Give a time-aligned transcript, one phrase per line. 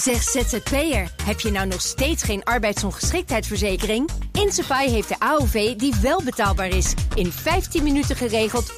[0.00, 4.10] Zeg ZZP'er, heb je nou nog steeds geen arbeidsongeschiktheidsverzekering?
[4.32, 6.94] Insafai heeft de AOV die wel betaalbaar is.
[7.14, 8.76] In 15 minuten geregeld, 100%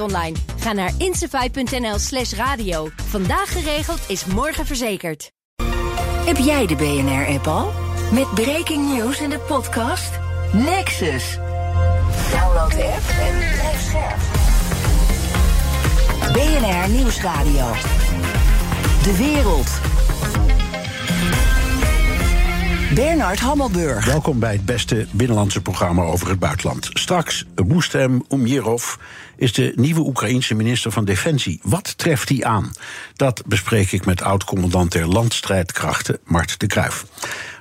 [0.00, 0.36] online.
[0.58, 2.88] Ga naar insafai.nl slash radio.
[3.08, 5.32] Vandaag geregeld is morgen verzekerd.
[6.24, 7.72] Heb jij de BNR-app al?
[8.12, 10.18] Met breaking news in de podcast?
[10.52, 11.38] Nexus.
[12.30, 14.20] Download de app en blijf scherp.
[16.32, 17.72] BNR Nieuwsradio.
[19.02, 19.97] De wereld.
[22.94, 24.04] Bernard Hammelburg.
[24.04, 26.88] Welkom bij het beste binnenlandse programma over het buitenland.
[26.92, 28.94] Straks, Rustem Umjerov
[29.36, 31.60] is de nieuwe Oekraïense minister van Defensie.
[31.62, 32.72] Wat treft hij aan?
[33.16, 37.04] Dat bespreek ik met oud-commandant der landstrijdkrachten, Mart de Kruijf.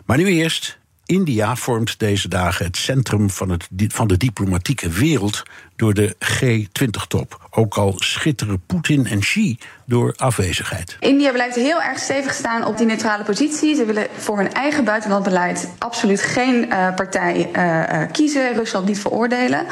[0.06, 5.44] Maar nu eerst India vormt deze dagen het centrum van, het, van de diplomatieke wereld
[5.78, 7.48] door de G20-top.
[7.52, 10.98] Ook al schitteren Poetin en Xi door afwezigheid.
[11.00, 13.76] India blijft heel erg stevig staan op die neutrale positie.
[13.76, 19.66] Ze willen voor hun eigen buitenlandbeleid absoluut geen uh, partij uh, kiezen, Rusland niet veroordelen.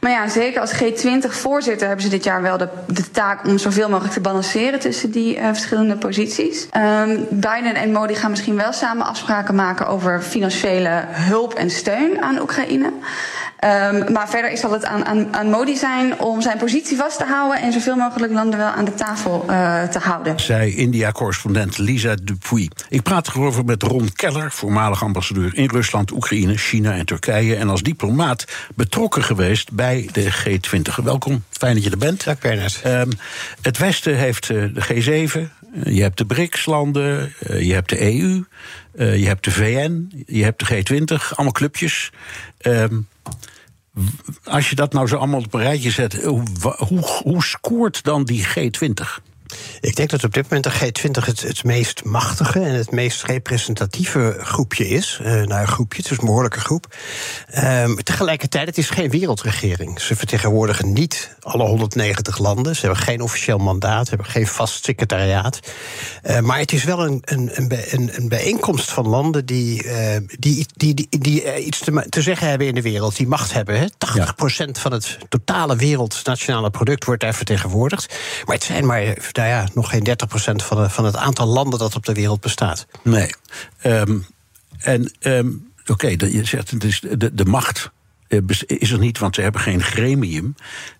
[0.00, 3.88] Maar ja, zeker als G20-voorzitter hebben ze dit jaar wel de, de, taak om zoveel
[3.88, 6.68] mogelijk te balanceren tussen die verschillende posities.
[6.76, 12.22] Um, Biden en Modi gaan misschien wel samen afspraken maken over financiële hulp en steun
[12.22, 12.92] aan Oekraïne.
[13.64, 17.24] Um, maar verder zal het aan, aan, aan, Modi zijn om zijn positie vast te
[17.24, 20.40] houden en zoveel mogelijk landen wel aan de tafel uh, te houden.
[20.40, 22.70] Zij India-correspondent Lisa Dupuy.
[22.88, 27.56] Ik praat erover met Ron Keller, voormalig ambassadeur in Rusland, Oekraïne, China en Turkije.
[27.56, 31.04] En als diplomaat betrokken geweest bij de G20.
[31.04, 32.24] Welkom, fijn dat je er bent.
[32.24, 32.80] Dank, Bernard.
[32.86, 33.08] Um,
[33.62, 38.44] het Westen heeft uh, de G7, uh, je hebt de BRICS-landen, je hebt de EU,
[38.94, 42.10] je hebt de VN, je hebt de G20, allemaal clubjes.
[42.62, 43.08] Um,
[44.44, 46.42] als je dat nou zo allemaal op een rijtje zet, hoe,
[46.76, 49.31] hoe, hoe scoort dan die G20?
[49.80, 53.22] Ik denk dat op dit moment de G20 het, het meest machtige en het meest
[53.22, 55.18] representatieve groepje is.
[55.22, 56.94] Uh, nou, een groepje, het is een behoorlijke groep.
[57.64, 60.00] Um, tegelijkertijd, het is geen wereldregering.
[60.00, 62.76] Ze vertegenwoordigen niet alle 190 landen.
[62.76, 65.60] Ze hebben geen officieel mandaat, ze hebben geen vast secretariaat.
[66.22, 67.50] Uh, maar het is wel een, een,
[67.90, 72.48] een, een bijeenkomst van landen die, uh, die, die, die, die iets te, te, zeggen
[72.48, 73.78] hebben in de wereld, die macht hebben.
[73.78, 73.86] Hè?
[73.86, 74.66] 80% ja.
[74.72, 78.14] van het totale wereldnationale product wordt daar vertegenwoordigd.
[78.44, 81.96] Maar het zijn maar nou ja, nog geen 30% van, van het aantal landen dat
[81.96, 82.86] op de wereld bestaat.
[83.02, 83.30] Nee.
[83.82, 84.26] Um,
[84.78, 87.90] en um, oké, je zegt is de, de macht
[88.66, 90.54] is er niet, want ze hebben geen gremium.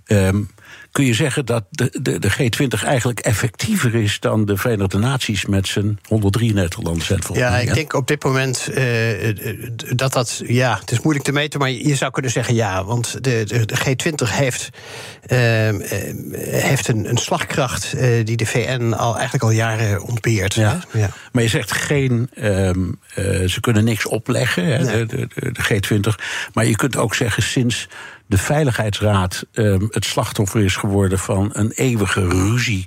[0.07, 0.51] Um,
[0.93, 5.47] kun je zeggen dat de, de, de G20 eigenlijk effectiever is dan de Verenigde Naties
[5.47, 9.35] met zijn 133 landen Ja, ik denk op dit moment uh,
[9.97, 13.25] dat dat, ja, het is moeilijk te meten, maar je zou kunnen zeggen ja, want
[13.25, 14.69] de, de, de G20 heeft,
[15.27, 15.39] uh,
[16.39, 20.55] heeft een, een slagkracht uh, die de VN al eigenlijk al jaren ontbeert.
[20.55, 20.81] Ja.
[20.93, 21.11] ja.
[21.33, 23.01] Maar je zegt geen, um,
[23.47, 25.07] ze kunnen niks opleggen, hè, nee.
[25.07, 27.89] de, de, de G20, maar je kunt ook zeggen sinds
[28.27, 32.87] de Veiligheidsraad um, het slachtoffer is geworden van een eeuwige ruzie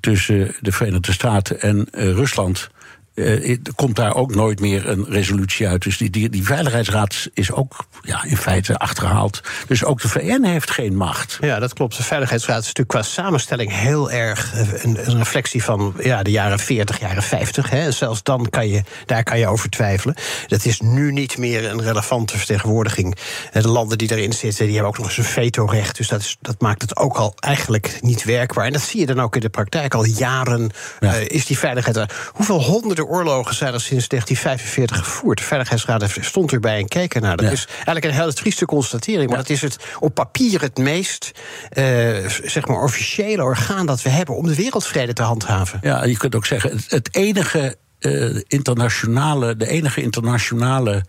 [0.00, 2.70] tussen de Verenigde Staten en uh, Rusland.
[3.18, 5.82] Uh, komt daar ook nooit meer een resolutie uit.
[5.82, 9.40] Dus die, die, die Veiligheidsraad is ook ja, in feite achterhaald.
[9.66, 11.38] Dus ook de VN heeft geen macht.
[11.40, 11.96] Ja, dat klopt.
[11.96, 14.52] De Veiligheidsraad is natuurlijk qua samenstelling heel erg
[14.82, 17.70] een, een reflectie van ja, de jaren 40, jaren 50.
[17.70, 17.92] Hè.
[17.92, 20.14] Zelfs dan kan je, daar kan je over twijfelen.
[20.46, 23.16] Dat is nu niet meer een relevante vertegenwoordiging.
[23.52, 25.96] De landen die erin zitten, die hebben ook nog eens een vetorecht.
[25.96, 28.64] Dus dat, is, dat maakt het ook al eigenlijk niet werkbaar.
[28.64, 29.94] En dat zie je dan ook in de praktijk.
[29.94, 31.16] Al jaren ja.
[31.16, 32.12] uh, is die veiligheidsraad.
[32.32, 35.38] Hoeveel honderden oorlogen zijn er sinds 1945 gevoerd.
[35.38, 37.36] De Veiligheidsraad stond erbij en keek ernaar.
[37.36, 37.52] Dat ja.
[37.52, 39.28] is eigenlijk een hele trieste constatering.
[39.28, 41.30] Maar dat is het op papier het meest
[41.72, 45.78] uh, zeg maar officiële orgaan dat we hebben om de wereldvrede te handhaven.
[45.82, 51.04] Ja, je kunt ook zeggen, het, enige uh, internationale, de enige internationale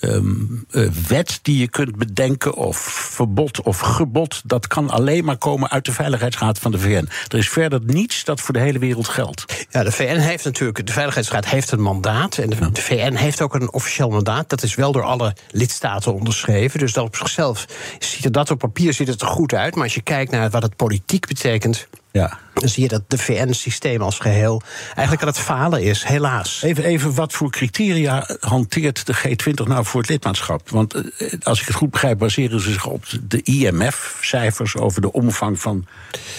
[0.00, 2.76] um, uh, wet die je kunt bedenken, of
[3.12, 7.08] verbod of gebod, dat kan alleen maar komen uit de Veiligheidsraad van de VN.
[7.28, 9.66] Er is verder niets dat voor de hele wereld geldt.
[9.70, 12.38] Ja, de VN heeft natuurlijk, de Veiligheidsraad heeft een mandaat.
[12.38, 12.68] En de, ja.
[12.68, 14.48] de VN heeft ook een officieel mandaat.
[14.48, 16.78] Dat is wel door alle lidstaten onderschreven.
[16.78, 17.66] Dus dat op zichzelf
[17.98, 19.74] ziet er dat op papier ziet het er goed uit.
[19.74, 21.88] Maar als je kijkt naar wat het politiek betekent.
[22.12, 22.38] Ja.
[22.54, 26.62] Zie je dat de VN-systeem als geheel eigenlijk aan het falen is, helaas.
[26.62, 30.68] Even, even wat voor criteria hanteert de G20 nou voor het lidmaatschap?
[30.68, 30.94] Want
[31.42, 35.86] als ik het goed begrijp, baseren ze zich op de IMF-cijfers over de omvang van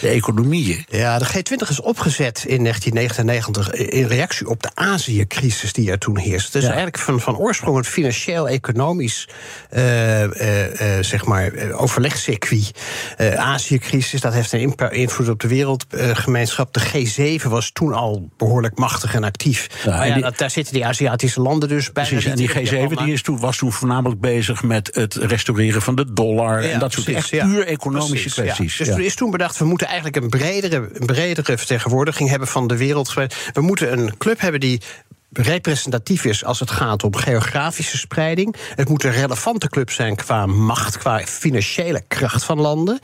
[0.01, 0.85] de economieën.
[0.89, 6.17] Ja, de G20 is opgezet in 1999 in reactie op de Azië-crisis die er toen
[6.17, 6.51] heerste.
[6.51, 6.67] Dus ja.
[6.67, 9.27] eigenlijk van, van oorsprong een financieel-economisch
[9.73, 12.71] uh, uh, uh, zeg maar, overlegcircuit.
[13.35, 16.73] Azië-crisis, dat heeft een invloed op de wereld gemeenschap.
[16.73, 16.81] De
[17.39, 19.85] G7 was toen al behoorlijk machtig en actief.
[19.85, 22.05] maar ja, dat, daar zitten die Aziatische landen dus bij.
[22.07, 25.95] Precies, en die G7 die is toen, was toen voornamelijk bezig met het restaureren van
[25.95, 26.61] de dollar.
[26.61, 28.77] en dat soort echt puur economische kwesties.
[28.77, 32.67] Dus er is toen bedacht, we moeten eigenlijk een bredere, een bredere vertegenwoordiging hebben van
[32.67, 33.13] de wereld.
[33.53, 34.81] We moeten een club hebben die
[35.33, 38.55] representatief is als het gaat om geografische spreiding.
[38.75, 42.99] Het moet een relevante club zijn qua macht, qua financiële kracht van landen.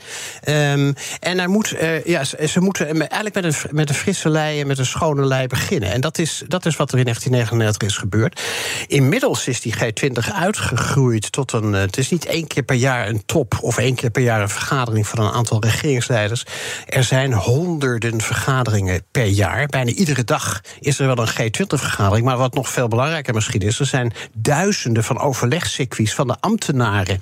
[0.48, 4.60] Um, en er moet, uh, ja, ze, moeten eigenlijk met een, met een frisse lei
[4.60, 5.92] en met een schone lei beginnen.
[5.92, 8.42] En dat is, dat is wat er in 1999 is gebeurd.
[8.86, 11.72] Inmiddels is die G20 uitgegroeid tot een.
[11.72, 14.40] Uh, het is niet één keer per jaar een top of één keer per jaar
[14.40, 16.44] een vergadering van een aantal regeringsleiders.
[16.86, 19.66] Er zijn honderden vergaderingen per jaar.
[19.66, 22.17] Bijna iedere dag is er wel een G20-vergadering.
[22.24, 27.20] Maar wat nog veel belangrijker misschien is, er zijn duizenden van overlegcircuits van de ambtenaren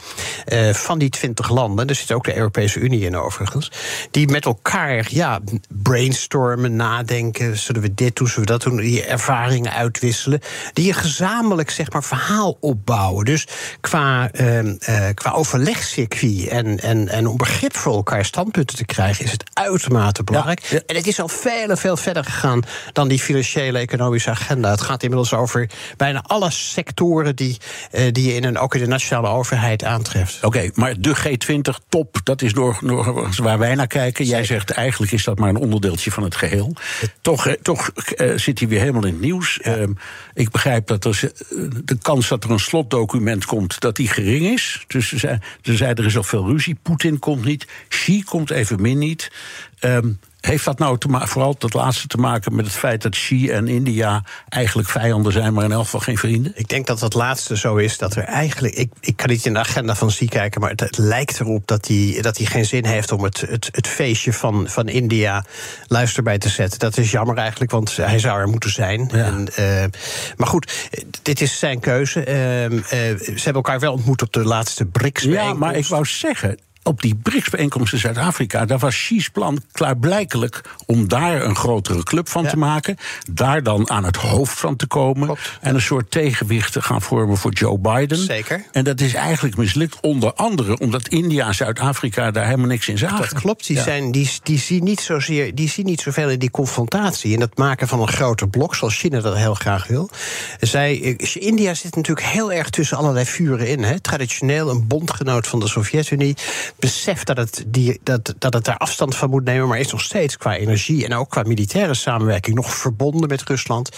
[0.53, 1.89] uh, van die twintig landen.
[1.89, 3.71] Er zit ook de Europese Unie in overigens.
[4.11, 7.59] Die met elkaar ja, brainstormen, nadenken.
[7.59, 8.77] Zullen we dit doen, zullen we dat doen?
[8.77, 10.41] Die ervaringen uitwisselen.
[10.73, 13.25] Die een gezamenlijk zeg maar, verhaal opbouwen.
[13.25, 13.47] Dus
[13.81, 14.75] qua, uh, uh,
[15.15, 20.25] qua overlegcircuit en, en, en om begrip voor elkaar standpunten te krijgen, is het uitermate
[20.25, 20.61] belangrijk.
[20.61, 24.71] Ja, En het is al veel, veel verder gegaan dan die financiële economische agenda.
[24.71, 27.57] Het gaat inmiddels over bijna alle sectoren die,
[27.93, 30.45] uh, die je in een, ook in de nationale overheid aantreft.
[30.45, 34.25] Oké, maar de G20-top, dat is door, door, waar wij naar kijken.
[34.25, 36.73] Jij zegt eigenlijk is dat maar een onderdeeltje van het geheel.
[37.21, 39.59] Toch, toch uh, zit hij weer helemaal in het nieuws.
[39.63, 39.77] Ja.
[39.77, 39.85] Uh,
[40.35, 41.33] ik begrijp dat er,
[41.85, 44.85] de kans dat er een slotdocument komt, dat die gering is.
[44.87, 46.79] Dus ze zei, ze zei er is al veel ruzie.
[46.83, 47.67] Poetin komt niet.
[47.89, 49.31] Xi komt evenmin niet.
[49.81, 53.51] Um, heeft dat nou te vooral dat laatste te maken met het feit dat Xi
[53.51, 56.53] en India eigenlijk vijanden zijn, maar in elk geval geen vrienden?
[56.55, 58.75] Ik denk dat dat laatste zo is dat er eigenlijk.
[58.75, 61.67] Ik, ik kan niet in de agenda van Xi kijken, maar het, het lijkt erop
[61.67, 65.45] dat hij, dat hij geen zin heeft om het, het, het feestje van, van India
[65.87, 66.79] luister bij te zetten.
[66.79, 69.11] Dat is jammer eigenlijk, want hij zou er moeten zijn.
[69.13, 69.25] Ja.
[69.25, 69.85] En, uh,
[70.37, 70.89] maar goed,
[71.23, 72.27] dit is zijn keuze.
[72.29, 76.07] Uh, uh, ze hebben elkaar wel ontmoet op de laatste brics Ja, maar ik wou
[76.07, 82.03] zeggen, op die BRICS-bijeenkomst in Zuid-Afrika, daar was Xi's plan klaarblijkelijk om daar een grotere
[82.03, 82.49] club van ja.
[82.49, 82.97] te maken.
[83.31, 85.27] Daar dan aan het hoofd van te komen.
[85.27, 85.59] Klopt.
[85.61, 88.19] En een soort tegenwicht te gaan vormen voor Joe Biden.
[88.19, 88.65] Zeker.
[88.73, 92.99] En dat is eigenlijk mislukt, onder andere omdat India en Zuid-Afrika daar helemaal niks in
[92.99, 93.19] zagen.
[93.19, 93.67] Dat klopt.
[93.67, 93.83] Die, ja.
[93.83, 97.35] zijn, die, die, zien niet zozeer, die zien niet zoveel in die confrontatie.
[97.35, 100.11] En het maken van een groter blok, zoals China dat heel graag wil.
[100.61, 100.97] Zij,
[101.35, 103.83] India zit natuurlijk heel erg tussen allerlei vuren in.
[103.83, 104.01] Hè.
[104.01, 106.37] Traditioneel een bondgenoot van de Sovjet-Unie
[106.79, 110.01] beseft dat het, die, dat, dat het daar afstand van moet nemen, maar is nog
[110.01, 113.91] steeds qua energie en ook qua militaire samenwerking nog verbonden met Rusland.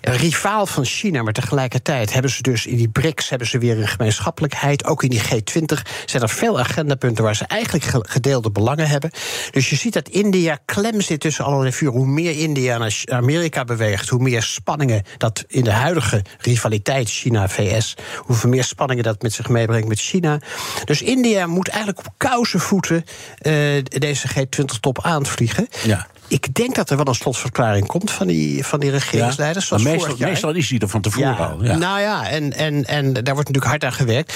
[0.00, 3.88] Rivaal van China, maar tegelijkertijd hebben ze dus in die BRICS hebben ze weer een
[3.88, 4.84] gemeenschappelijkheid.
[4.84, 9.10] Ook in die G20 zijn er veel agendapunten waar ze eigenlijk gedeelde belangen hebben.
[9.50, 11.90] Dus je ziet dat India klem zit tussen allerlei vuur.
[11.90, 17.94] Hoe meer India naar Amerika beweegt, hoe meer spanningen dat in de huidige rivaliteit China-VS,
[18.16, 20.40] hoeveel meer spanningen dat met zich meebrengt met China.
[20.84, 23.04] Dus India moet eigenlijk koude voeten
[23.42, 25.68] uh, deze G20-top aanvliegen.
[25.84, 26.06] Ja.
[26.28, 29.68] Ik denk dat er wel een slotverklaring komt van die, van die regeringsleiders.
[29.68, 31.64] Ja, meestal, meestal, is die er van tevoren ja, al.
[31.64, 31.76] Ja.
[31.76, 34.34] Nou ja, en, en, en daar wordt natuurlijk hard aan gewerkt.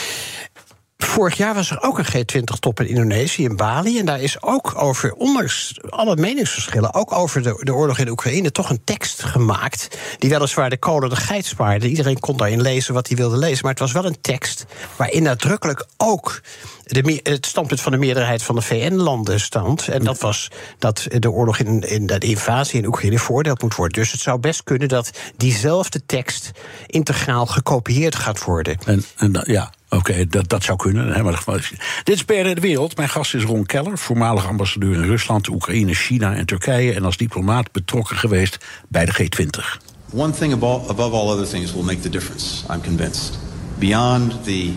[1.02, 3.98] Vorig jaar was er ook een G20-top in Indonesië, in Bali.
[3.98, 8.52] En daar is ook over, ondanks alle meningsverschillen, ook over de, de oorlog in Oekraïne,
[8.52, 9.98] toch een tekst gemaakt.
[10.18, 11.88] Die weliswaar de kolen de geit spaarde.
[11.88, 13.58] Iedereen kon daarin lezen wat hij wilde lezen.
[13.62, 14.64] Maar het was wel een tekst
[14.96, 16.40] waarin nadrukkelijk ook
[16.84, 19.88] de, het standpunt van de meerderheid van de VN-landen stond.
[19.88, 24.02] En dat was dat de oorlog in, in de invasie in Oekraïne voordeeld moet worden.
[24.02, 26.50] Dus het zou best kunnen dat diezelfde tekst
[26.86, 28.78] integraal gekopieerd gaat worden.
[28.84, 31.24] En, en ja, Oké, dat, dat zou kunnen.
[31.24, 31.70] Maar,
[32.02, 32.96] dit is BRD de Wereld.
[32.96, 36.92] Mijn gast is Ron Keller, voormalig ambassadeur in Rusland, Oekraïne, China en Turkije.
[36.92, 38.58] En als diplomaat betrokken geweest
[38.88, 39.80] bij de G20.
[40.14, 43.38] One thing above, above all other things will make the difference, I'm convinced.
[43.78, 44.72] Beyond the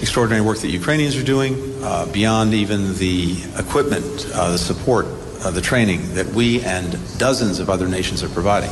[0.00, 5.50] extraordinary work that Ukrainians are doing, uh, beyond even the equipment, uh, the support, uh,
[5.50, 8.70] the training that we and dozens of other nations are providing.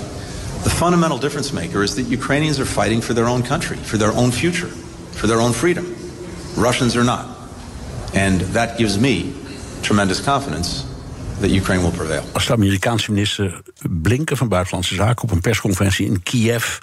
[0.62, 4.12] The fundamental difference maker is that Ukrainians are fighting for their own country, for their
[4.12, 4.70] own future.
[5.14, 5.84] For their own freedom.
[6.56, 7.26] Russians are not.
[8.14, 9.32] And that gives me
[9.82, 10.84] tremendous confidence
[11.40, 12.22] that Ukraine will prevail.
[12.32, 16.78] Als de Amerikaanse minister Blinken van Buitenlandse Zaken op een persconferentie in Kiev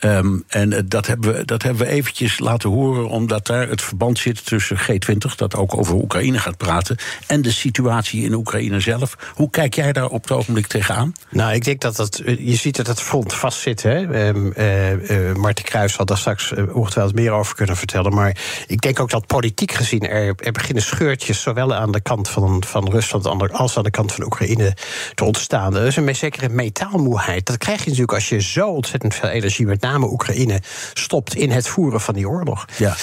[0.00, 4.18] Um, en dat hebben, we, dat hebben we eventjes laten horen, omdat daar het verband
[4.18, 9.16] zit tussen G20, dat ook over Oekraïne gaat praten, en de situatie in Oekraïne zelf.
[9.34, 11.12] Hoe kijk jij daar op het ogenblik tegenaan?
[11.30, 13.82] Nou, ik denk dat dat, je ziet dat het front vast zit.
[13.82, 14.32] Hè?
[14.32, 18.14] Uh, uh, Marten Kruijs zal daar straks ongetwijfeld meer over kunnen vertellen.
[18.14, 18.36] Maar
[18.66, 22.64] ik denk ook dat politiek gezien er, er beginnen scheurtjes, zowel aan de kant van,
[22.66, 24.76] van Rusland als aan de kant van Oekraïne
[25.14, 25.76] te ontstaan.
[25.76, 27.46] Er is een zekere metaalmoeheid.
[27.46, 30.60] Dat krijg je natuurlijk als je zo ontzettend veel energie, met name Oekraïne,
[30.94, 32.64] stopt in het voeren van die oorlog.
[32.76, 32.96] Ja.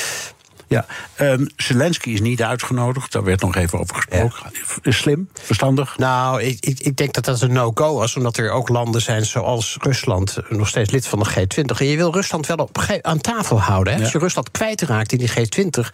[0.73, 0.85] Ja,
[1.19, 3.11] um, Zelensky is niet uitgenodigd.
[3.11, 4.51] Daar werd nog even over gesproken.
[4.83, 5.97] Slim, verstandig?
[5.97, 8.15] Nou, ik, ik, ik, denk dat dat een no-go was.
[8.15, 11.77] Omdat er ook landen zijn zoals Rusland, nog steeds lid van de G20.
[11.77, 13.93] En je wil Rusland wel op, aan tafel houden.
[13.93, 13.99] Hè?
[14.01, 15.89] Als je Rusland kwijtraakt in die G20,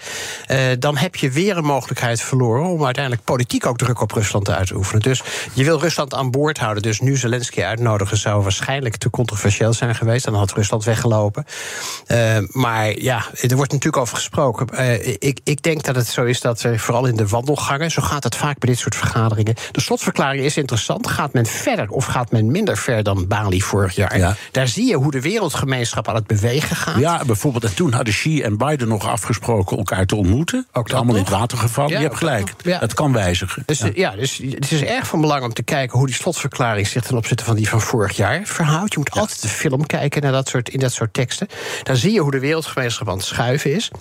[0.52, 4.50] uh, dan heb je weer een mogelijkheid verloren om uiteindelijk politiek ook druk op Rusland
[4.50, 5.02] uit te oefenen.
[5.02, 6.84] Dus je wil Rusland aan boord houden.
[6.84, 10.26] Dus nu Zelensky uitnodigen zou waarschijnlijk te controversieel zijn geweest.
[10.26, 11.46] Dan had Rusland weggelopen.
[12.08, 14.69] Uh, maar ja, er wordt natuurlijk over gesproken.
[14.74, 18.02] Uh, ik, ik, denk dat het zo is dat er vooral in de wandelgangen, zo
[18.02, 19.56] gaat het vaak bij dit soort vergaderingen.
[19.72, 21.08] De slotverklaring is interessant.
[21.08, 24.18] Gaat men verder of gaat men minder ver dan Bali vorig jaar?
[24.18, 24.36] Ja.
[24.52, 27.00] Daar zie je hoe de wereldgemeenschap aan het bewegen gaat.
[27.00, 30.68] Ja, bijvoorbeeld, en toen hadden Xi en Biden nog afgesproken elkaar te ontmoeten.
[30.72, 31.92] Ook allemaal in het water gevallen.
[31.92, 32.54] Ja, je hebt gelijk.
[32.64, 32.80] Ja.
[32.80, 33.64] Het kan wijzigen.
[33.66, 33.92] Dus, ja.
[33.94, 34.12] ja.
[34.12, 37.44] dus het is erg van belang om te kijken hoe die slotverklaring zich ten opzichte
[37.44, 38.94] van die van vorig jaar verhoudt.
[38.94, 41.48] Je moet altijd de film kijken naar dat soort, in dat soort teksten.
[41.84, 43.92] Dan zie je hoe de wereldgemeenschap aan het schuiven is.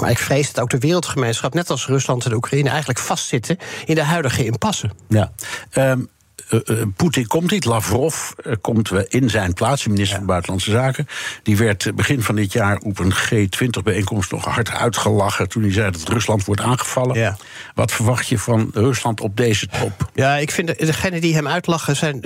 [0.00, 3.94] Maar ik vrees dat ook de wereldgemeenschap, net als Rusland en Oekraïne, eigenlijk vastzitten in
[3.94, 4.90] de huidige impasse.
[5.08, 5.32] Ja.
[5.74, 6.08] Um,
[6.50, 7.64] uh, Poetin komt niet.
[7.64, 10.18] Lavrov uh, komt in zijn plaats, de minister ja.
[10.18, 11.06] van Buitenlandse Zaken.
[11.42, 15.48] Die werd begin van dit jaar op een G20-bijeenkomst nog hard uitgelachen.
[15.48, 17.18] toen hij zei dat Rusland wordt aangevallen.
[17.18, 17.36] Ja.
[17.74, 20.10] Wat verwacht je van Rusland op deze top?
[20.14, 22.18] Ja, ik vind degenen die hem uitlachen zijn.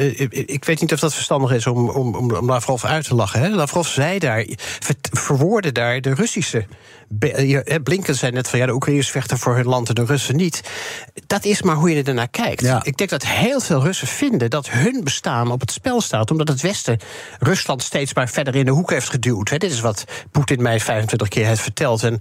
[0.48, 3.40] ik weet niet of dat verstandig is om, om, om Lavrov uit te lachen.
[3.40, 3.48] Hè.
[3.48, 4.46] Lavrov zei daar,
[5.12, 6.66] verwoordde daar de Russische
[7.82, 10.60] Blinken zei net van ja, de Oekraïners vechten voor hun land en de Russen niet.
[11.26, 12.62] Dat is maar hoe je er naar kijkt.
[12.82, 16.48] Ik denk dat heel veel Russen vinden dat hun bestaan op het spel staat, omdat
[16.48, 16.98] het Westen
[17.38, 19.48] Rusland steeds maar verder in de hoek heeft geduwd.
[19.48, 22.02] Dit is wat Poetin mij 25 keer heeft verteld.
[22.02, 22.20] En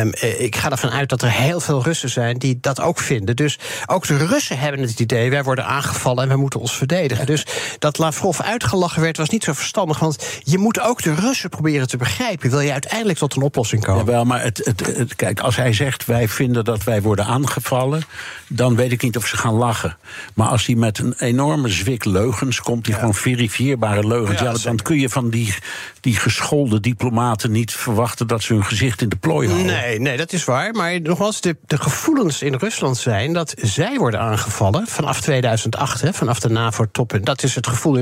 [0.00, 3.36] um, ik ga ervan uit dat er heel veel Russen zijn die dat ook vinden.
[3.36, 7.26] Dus ook de Russen hebben het idee: wij worden aangevallen en we moeten ons verdedigen.
[7.26, 7.46] Dus
[7.78, 9.98] dat Lavrov uitgelachen werd, was niet zo verstandig.
[9.98, 12.50] Want je moet ook de Russen proberen te begrijpen.
[12.50, 14.04] Wil je uiteindelijk tot een oplossing komen?
[14.04, 18.02] Wel, maar het, kijk, als hij zegt wij vinden dat wij worden aangevallen,
[18.48, 19.96] dan weet ik niet of ze gaan lachen.
[20.34, 24.76] Maar als hij met een enorme zwik leugens komt, die gewoon verifieerbare leugens, ja, dan
[24.76, 25.54] kun je van die,
[26.00, 29.66] die geschoolde diplomaten niet verwachten dat ze hun gezicht in de plooi houden.
[29.66, 30.72] Nee, nee, dat is waar.
[30.72, 36.12] Maar nogmaals, de, de gevoelens in Rusland zijn dat zij worden aangevallen vanaf 2008, hè,
[36.12, 37.18] vanaf de NAVO-top.
[37.22, 37.92] Dat is het gevoel.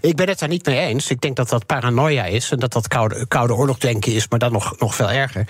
[0.00, 1.10] Ik ben het daar niet mee eens.
[1.10, 4.52] Ik denk dat dat paranoia is en dat dat koude, koude oorlogdenken is, maar dan
[4.52, 5.46] nog, nog veel erger.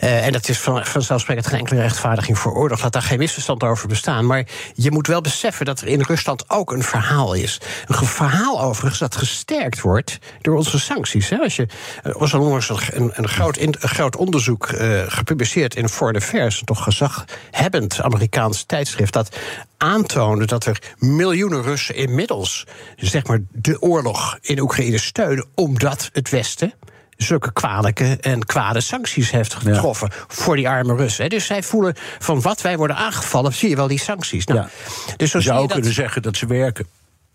[0.00, 2.82] Uh, en dat is van, vanzelfsprekend geen enkele rechtvaardiging voor oorlog.
[2.82, 4.26] Laat daar geen misverstand over bestaan.
[4.26, 7.60] Maar je moet wel beseffen dat er in Rusland ook een verhaal is.
[7.86, 11.32] Een verhaal overigens dat gesterkt wordt door onze sancties.
[11.40, 11.68] Als je,
[12.02, 16.82] er was onlangs een, een, groot, een onderzoek uh, gepubliceerd in Foreign Affairs, een toch
[16.82, 19.36] gezaghebbend Amerikaans tijdschrift, dat
[19.76, 26.30] aantoonde dat er miljoenen Russen inmiddels zeg maar, de oorlog in Oekraïne steunen, omdat het
[26.30, 26.72] Westen
[27.18, 31.28] zulke kwalijke en kwade sancties heeft getroffen voor die arme Russen.
[31.28, 34.44] Dus zij voelen van wat wij worden aangevallen, zie je wel die sancties.
[34.46, 34.68] Nou, ja.
[35.16, 36.86] Dus zo je zou je kunnen zeggen dat ze werken.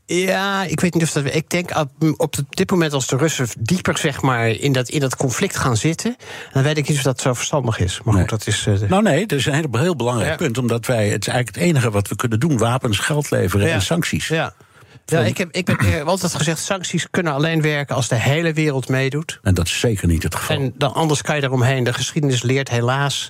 [0.05, 1.35] Ja, ik weet niet of dat.
[1.35, 1.85] Ik denk
[2.17, 5.77] op dit moment, als de Russen dieper zeg maar, in, dat, in dat conflict gaan
[5.77, 6.15] zitten,
[6.53, 8.01] dan weet ik niet of dat zo verstandig is.
[8.03, 8.65] Maar goed, dat is.
[8.67, 11.09] Uh, nou, nee, dat is een heel, heel belangrijk punt, omdat wij.
[11.09, 14.27] Het is eigenlijk het enige wat we kunnen doen: wapens, geld leveren en sancties.
[14.27, 14.53] Ja.
[15.05, 18.89] Ja, ik heb, ik heb altijd gezegd: sancties kunnen alleen werken als de hele wereld
[18.89, 19.39] meedoet.
[19.43, 20.55] En dat is zeker niet het geval.
[20.55, 21.83] En dan, anders kan je eromheen.
[21.83, 23.29] De geschiedenis leert helaas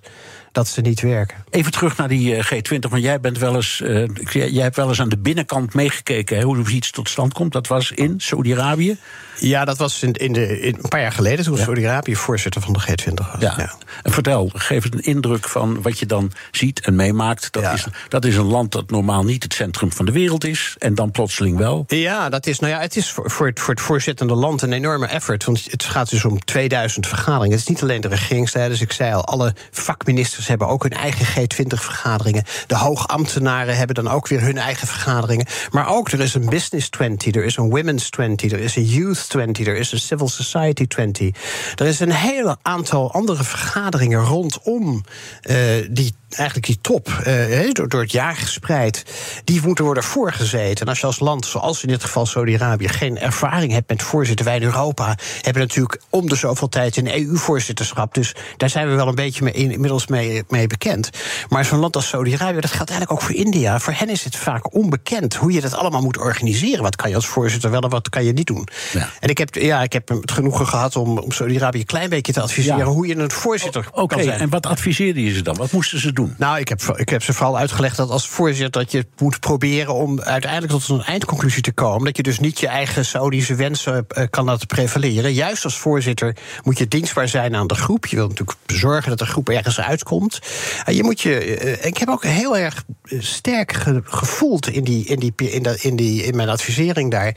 [0.53, 1.37] dat ze niet werken.
[1.49, 4.87] Even terug naar die eh, G20, want jij bent wel eens, uh, jij hebt wel
[4.87, 7.51] eens aan de binnenkant meegekeken hè, hoe iets tot stand komt.
[7.51, 8.97] Dat was in Saudi-Arabië.
[9.39, 11.63] Ja, dat was in, in de, in, een paar jaar geleden toen ja.
[11.63, 13.39] Saudi-Arabië voorzitter van de G20 was.
[13.39, 13.53] Ja.
[13.57, 13.73] ja.
[14.03, 17.51] En vertel, geef het een indruk van wat je dan ziet en meemaakt.
[17.51, 17.71] Dat, ja.
[17.71, 20.95] is, dat is een land dat normaal niet het centrum van de wereld is en
[20.95, 21.83] dan plotseling wel.
[21.87, 24.73] Ja, dat is, nou ja, het is voor, voor, het, voor het voorzittende land een
[24.73, 25.43] enorme effort.
[25.43, 27.51] Want het gaat dus om 2000 vergaderingen.
[27.51, 28.81] Het is niet alleen de regeringsleiders.
[28.81, 32.43] Ik zei al, alle vakministers hebben ook hun eigen G20-vergaderingen.
[32.67, 35.45] De hoogambtenaren hebben dan ook weer hun eigen vergaderingen.
[35.71, 38.85] Maar ook er is een Business 20, er is een Women's 20, er is een
[38.85, 41.29] Youth 20, er is een Civil Society 20.
[41.75, 45.03] Er is een hele aantal andere vergaderingen rondom
[45.41, 45.57] uh,
[45.89, 49.03] die eigenlijk die top, uh, door, door het jaar gespreid,
[49.43, 50.85] die moeten worden voorgezeten.
[50.85, 54.45] En als je als land, zoals in dit geval Saudi-Arabië, geen ervaring hebt met voorzitter,
[54.45, 58.13] wij in Europa hebben natuurlijk om de zoveel tijd een EU-voorzitterschap.
[58.13, 61.09] Dus daar zijn we wel een beetje mee, inmiddels mee mee, bekend.
[61.49, 63.79] Maar zo'n land als Saudi-Arabië, dat geldt eigenlijk ook voor India.
[63.79, 66.83] Voor hen is het vaak onbekend hoe je dat allemaal moet organiseren.
[66.83, 68.67] Wat kan je als voorzitter wel en wat kan je niet doen?
[68.93, 69.09] Ja.
[69.19, 72.33] En ik heb, ja, ik heb het genoegen gehad om, om Saudi-Arabië een klein beetje
[72.33, 72.83] te adviseren Ja.
[72.85, 74.39] hoe je een voorzitter kan zijn.
[74.39, 75.55] en wat adviseerde je ze dan?
[75.55, 76.22] Wat moesten ze doen?
[76.37, 79.93] Nou, ik heb, ik heb ze vooral uitgelegd dat als voorzitter dat je moet proberen
[79.93, 82.05] om uiteindelijk tot een eindconclusie te komen.
[82.05, 85.33] Dat je dus niet je eigen Saudische wensen eh, kan laten prevaleren.
[85.33, 88.05] Juist als voorzitter moet je dienstbaar zijn aan de groep.
[88.05, 90.39] Je wilt natuurlijk zorgen dat de groep ergens uitkomt.
[90.85, 91.39] En je moet je.
[91.55, 95.65] eh, ik heb ook heel erg eh, sterk ge- gevoeld in, die, in, die, in,
[95.81, 97.35] in, die, in mijn advisering daar.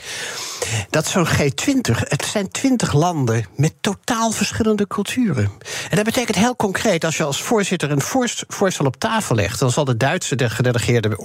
[0.91, 5.45] Dat zo'n G20, het zijn twintig landen met totaal verschillende culturen.
[5.91, 8.45] En dat betekent heel concreet, als je als voorzitter een voorst-
[8.85, 11.19] op tafel legt, dan zal de Duitse de gedelegeerde.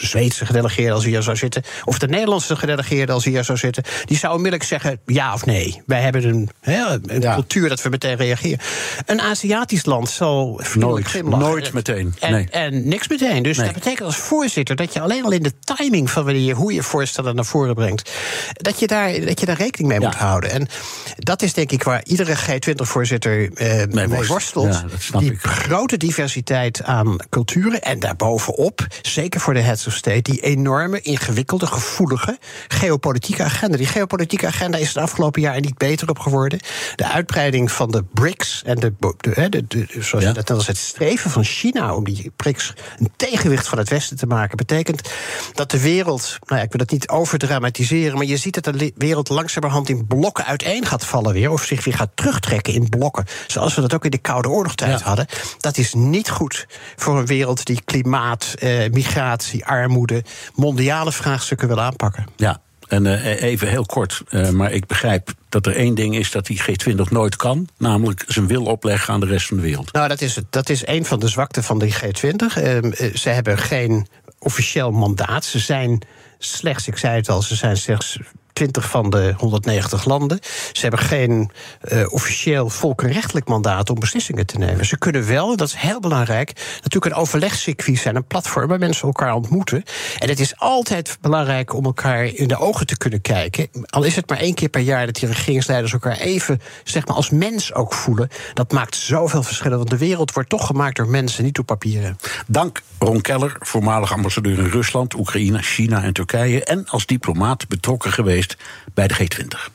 [0.00, 3.58] Zweedse gedelegeerde als hij hier zou zitten, of de Nederlandse gedelegeerde als hij hier zou
[3.58, 5.82] zitten, die zou onmiddellijk zeggen ja of nee.
[5.86, 7.34] Wij hebben een, een Ja.
[7.34, 8.58] cultuur dat we meteen reageren.
[9.06, 12.48] Een Aziatisch land zal Nooit, nooit meteen, En, nee.
[12.50, 13.42] en niks meteen.
[13.42, 13.66] Dus Nee.
[13.66, 16.72] dat betekent als voorzitter dat je alleen al in de timing van wanneer je, hoe
[16.72, 18.10] je voorstellen naar voren brengt,
[18.52, 20.06] dat je daar, dat je daar rekening mee Ja.
[20.06, 20.50] moet houden.
[20.50, 20.68] En
[21.16, 24.82] dat is denk ik waar iedere G20-voorzitter eh mee worstelt.
[25.12, 25.40] Ja, die ik.
[25.40, 27.82] grote diversiteit aan culturen.
[27.82, 32.38] En daarbovenop, zeker voor de heads of state, die enorme, ingewikkelde, gevoelige
[32.68, 33.76] geopolitieke agenda.
[33.76, 36.60] Die geopolitieke agenda is het afgelopen jaar niet beter op geworden.
[36.96, 40.28] De uitbreiding van de BRICS en de, de, de, de- de- zoals Ja.
[40.30, 44.16] je dat als het streven van China om die BRICS een tegenwicht van het Westen
[44.16, 45.10] te maken, betekent
[45.54, 48.92] dat de wereld, nou ja, ik wil dat niet overdramatiseren, maar je ziet dat de
[48.96, 53.24] wereld langzamerhand in blokken uiteen gaat vallen weer, of zich weer gaat terugtrekken in blokken,
[53.46, 55.06] zoals we dat ook in de Koude Oorlogstijd Ja.
[55.06, 55.26] hadden.
[55.60, 56.66] Dat is niet goed
[56.96, 62.26] voor een wereld die klimaat, eh, migratie, armoede, mondiale vraagstukken wil aanpakken.
[62.36, 66.30] Ja, en eh, even heel kort, eh, maar ik begrijp dat er één ding is
[66.30, 69.92] dat die G20 nooit kan, namelijk zijn wil opleggen aan de rest van de wereld.
[69.92, 70.44] Nou, dat is, het.
[70.50, 72.62] dat is een van de zwakten van de G20.
[72.62, 74.06] Ehm, eh, ze hebben geen
[74.38, 75.44] officieel mandaat.
[75.44, 76.02] Ze zijn
[76.38, 78.18] slechts, ik zei het al, ze zijn slechts
[78.56, 80.38] 20 van de 190 landen.
[80.72, 84.86] Ze hebben geen eh, officieel volkenrechtelijk mandaat om beslissingen te nemen.
[84.86, 89.06] Ze kunnen wel, dat is heel belangrijk, natuurlijk een overlegcircuit zijn, een platform waar mensen
[89.06, 89.82] elkaar ontmoeten.
[90.18, 93.68] En het is altijd belangrijk om elkaar in de ogen te kunnen kijken.
[93.86, 97.16] Al is het maar één keer per jaar dat die regeringsleiders elkaar even, zeg maar,
[97.16, 98.28] als mens ook voelen.
[98.54, 102.18] Dat maakt zoveel verschillen, want de wereld wordt toch gemaakt door mensen, niet door papieren.
[102.46, 108.12] Dank Ron Keller, voormalig ambassadeur in Rusland, Oekraïne, China en Turkije en als diplomaat betrokken
[108.12, 108.45] geweest
[108.94, 109.72] bij de G20.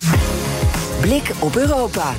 [1.02, 2.14] Blik op Europa.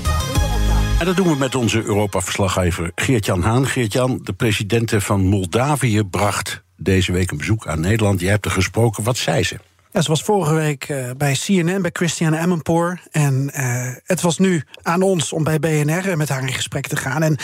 [0.99, 3.67] En dat doen we met onze Europa-verslaggever Geert-Jan Haan.
[3.67, 8.21] Geert-Jan, de president van Moldavië bracht deze week een bezoek aan Nederland.
[8.21, 9.05] Je hebt er gesproken.
[9.05, 9.59] Wat zei ze?
[9.93, 13.01] Ja, ze was vorige week eh, bij CNN, bij Christiane Amanpour.
[13.11, 16.87] En eh, het was nu aan ons om bij BNR eh, met haar in gesprek
[16.87, 17.23] te gaan.
[17.23, 17.37] En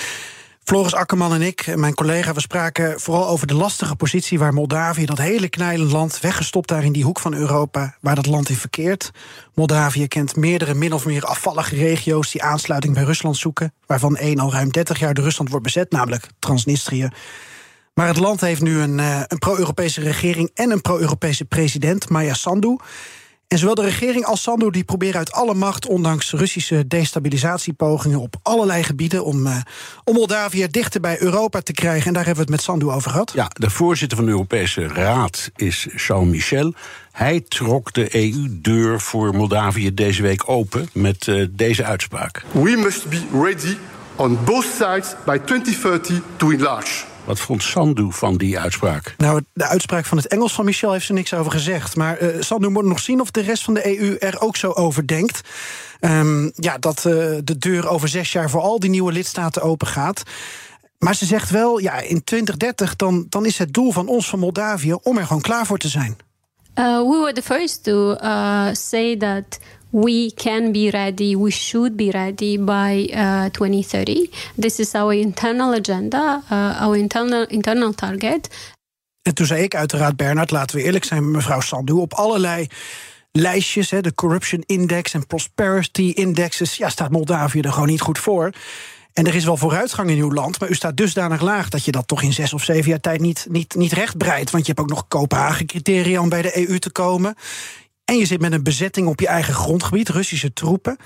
[0.69, 5.07] Floris Akkerman en ik, mijn collega, we spraken vooral over de lastige positie waar Moldavië,
[5.07, 8.57] dat hele kleine land, weggestopt daar in die hoek van Europa, waar dat land in
[8.57, 9.11] verkeert.
[9.55, 14.39] Moldavië kent meerdere min of meer afvallige regio's die aansluiting bij Rusland zoeken, waarvan één
[14.39, 17.09] al ruim 30 jaar door Rusland wordt bezet, namelijk Transnistrië.
[17.95, 22.35] Maar het land heeft nu een, eh, een pro-Europese regering en een pro-Europese president, Maya
[22.35, 22.77] Sandu.
[23.49, 28.37] En zowel de regering als Sandu die proberen uit alle macht, ondanks Russische destabilisatiepogingen op
[28.43, 29.57] allerlei gebieden, om, eh,
[30.05, 32.07] om Moldavië dichter bij Europa te krijgen.
[32.07, 33.33] En daar hebben we het met Sandu over gehad.
[33.35, 36.75] Ja, de voorzitter van de Europese Raad is Charles Michel.
[37.13, 42.45] Hij trok de EU-deur voor Moldavië deze week open met eh, deze uitspraak.
[42.53, 43.77] We must be ready
[44.17, 47.05] on both sides by 2030 to enlarge.
[47.29, 49.15] Wat vond Sandu van die uitspraak?
[49.19, 51.97] Nou, de uitspraak van het Engels van Michel heeft er niks over gezegd.
[51.97, 54.71] Maar eh Sandu moet nog zien of de rest van de EU er ook zo
[54.71, 55.41] over denkt.
[56.01, 57.05] Ehm, ja, dat eh,
[57.45, 60.23] de deur over zes jaar voor al die nieuwe lidstaten open gaat.
[60.99, 64.39] Maar ze zegt wel, ja, in 2030 dan, dan is het doel van ons van
[64.39, 66.17] Moldavië om er gewoon klaar voor te zijn.
[66.75, 69.59] Uh, we were the first to uh, say that
[69.91, 74.31] we can be ready, we should be ready by uh, 2030.
[74.57, 78.49] This is our internal agenda, uh, our internal, internal target.
[79.23, 81.93] En toen zei ik uiteraard, Bernard, laten we eerlijk zijn mevrouw Sandu...
[81.93, 82.67] op allerlei
[83.33, 86.77] lijstjes, hè, de Corruption Index en Prosperity Indexes...
[86.77, 88.53] ja, staat Moldavië er gewoon niet goed voor.
[89.13, 91.69] En er is wel vooruitgang in uw land, maar u staat dusdanig laag...
[91.69, 94.51] dat je dat toch in zes of zeven jaar tijd niet, niet, niet rechtbreidt.
[94.51, 97.35] Want je hebt ook nog Kopenhagen-criteria om bij de EU te komen.
[98.09, 100.97] En je zit met een bezetting op je eigen grondgebied, Russische troepen...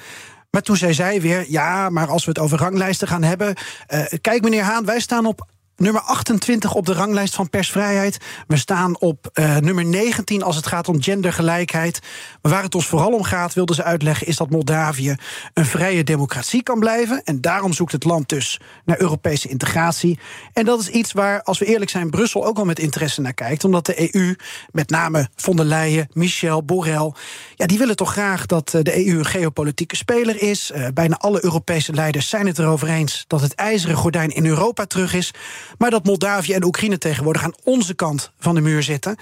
[0.50, 3.54] Maar toen zei zij weer, ja, maar als we het over ranglijsten gaan hebben...
[3.86, 8.18] eh, kijk meneer Haan, wij staan op nummer 28 op de ranglijst van persvrijheid.
[8.46, 12.00] We staan op uh, nummer 19 als het gaat om gendergelijkheid.
[12.42, 15.16] Maar waar het ons vooral om gaat, wilden ze uitleggen, is dat Moldavië
[15.54, 17.22] een vrije democratie kan blijven.
[17.24, 20.18] En daarom zoekt het land dus naar Europese integratie.
[20.52, 23.34] En dat is iets waar, als we eerlijk zijn, Brussel ook al met interesse naar
[23.34, 23.64] kijkt.
[23.64, 24.36] Omdat de EU,
[24.72, 27.12] met name von der Leyen, Michel, Borrell,
[27.54, 30.72] ja, die willen toch graag dat eh, de EU een geopolitieke speler is.
[30.74, 34.84] Uh, bijna alle Europese leiders zijn het erover eens dat het ijzeren gordijn in Europa
[34.86, 35.32] terug is.
[35.78, 39.16] Maar dat Moldavië en Oekraïne tegenwoordig aan onze kant van de muur zitten.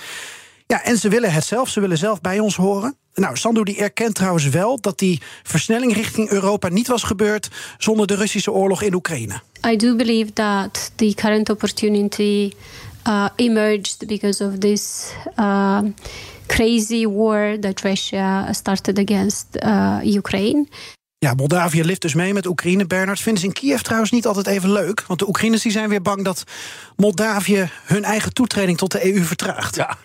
[0.67, 2.97] Ja, en ze willen het zelf, ze willen zelf bij ons horen.
[3.15, 7.49] Nou, Sandu die erkent trouwens wel dat die versnelling richting Europa niet was gebeurd
[7.79, 9.41] zonder de Russische oorlog in Oekraïne.
[9.67, 12.53] I do believe that the current opportunity
[13.07, 15.81] uh, emerged because of this uh,
[16.47, 20.67] crazy war that Russia started against uh, Ukraine.
[21.23, 22.87] Ja, Moldavië lift dus mee met Oekraïne.
[22.87, 25.05] Bernard vinden ze in Kiev trouwens niet altijd even leuk.
[25.07, 26.45] Want de Oekraïners die zijn weer bang dat
[26.97, 29.77] Moldavië hun eigen toetreding tot de EU vertraagt.
[29.77, 29.97] Ja,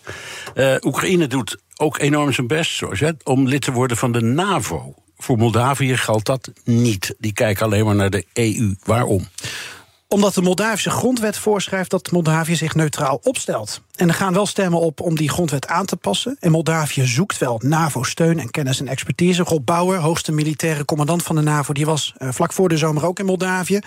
[0.56, 4.22] uh, Oekraïne doet ook enorm zijn best zoals, hè, om lid te worden van de
[4.22, 4.94] NAVO.
[5.18, 7.16] Voor Moldavië geldt dat niet.
[7.18, 8.76] Die kijken alleen maar naar de EU.
[8.84, 9.28] Waarom?
[10.08, 13.82] Omdat de Moldavische grondwet voorschrijft dat Moldavië zich neutraal opstelt.
[13.96, 16.38] En er gaan wel stemmen op om die grondwet aan te passen.
[16.40, 19.44] En Moldavië zoekt wel NAVO-steun en kennis en expertise.
[19.44, 23.06] Rob Bauer, hoogste militaire commandant van de NAVO, die was uh, vlak voor de zomer
[23.06, 23.80] ook in Moldavië.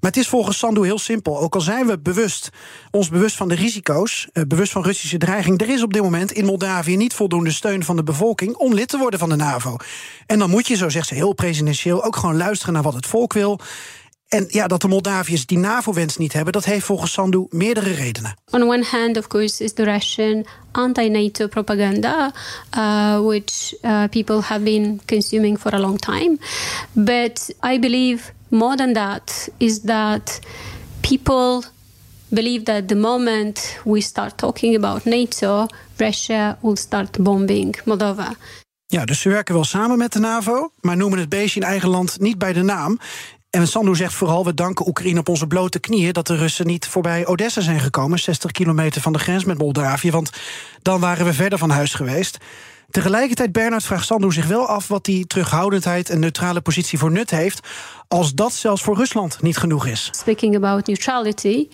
[0.00, 1.40] Maar het is volgens Sandu heel simpel.
[1.40, 2.50] Ook al zijn we bewust,
[2.90, 6.32] ons bewust van de risico's, uh, bewust van Russische dreiging, er is op dit moment
[6.32, 9.76] in Moldavië niet voldoende steun van de bevolking om lid te worden van de NAVO.
[10.26, 13.06] En dan moet je, zo zegt ze heel presidentieel, ook gewoon luisteren naar wat het
[13.06, 13.60] volk wil.
[14.28, 18.36] En ja, dat de Moldaviërs die NAVO-wens niet hebben, dat heeft volgens Sandu meerdere redenen.
[18.50, 22.32] On one hand, of course, is the Russian anti-NATO propaganda,
[22.78, 26.38] uh, which uh, people have been consuming for a long time.
[26.92, 30.40] But I believe more than that is that
[31.00, 31.62] people
[32.28, 38.34] believe that the moment we start talking about NATO, Russia will start bombing Moldova.
[38.88, 41.88] Ja, dus ze werken wel samen met de NAVO, maar noemen het beestje in eigen
[41.88, 42.98] land niet bij de naam.
[43.56, 46.12] En Sandu zegt vooral, we danken Oekraïne op onze blote knieën...
[46.12, 48.18] dat de Russen niet voorbij Odessa zijn gekomen...
[48.18, 50.30] 60 kilometer van de grens met Moldavië, want
[50.82, 52.38] dan waren we verder van huis geweest.
[52.90, 54.88] Tegelijkertijd, Bernard, vraagt Sandu zich wel af...
[54.88, 57.68] wat die terughoudendheid en neutrale positie voor nut heeft...
[58.08, 60.08] als dat zelfs voor Rusland niet genoeg is.
[60.12, 61.68] Speaking about neutrality,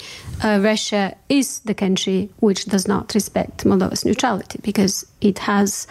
[0.45, 4.57] uh, Russia is the country which does not respect Moldova's neutrality...
[4.61, 5.87] because it has,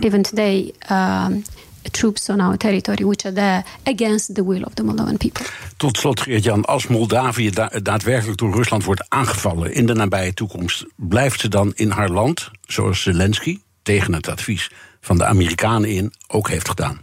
[0.00, 0.72] even today...
[0.90, 1.42] Um,
[1.90, 5.46] troops on our territory which are there against the will of the Moldovan people.
[5.76, 10.84] Tot slot, Geert-Jan, als Moldavië da daadwerkelijk door Rusland wordt aangevallen in de nabije toekomst,
[10.96, 14.70] blijft ze dan in haar land, zoals Zelensky, tegen het advies
[15.00, 17.00] van de Amerikanen in, ook heeft gedaan?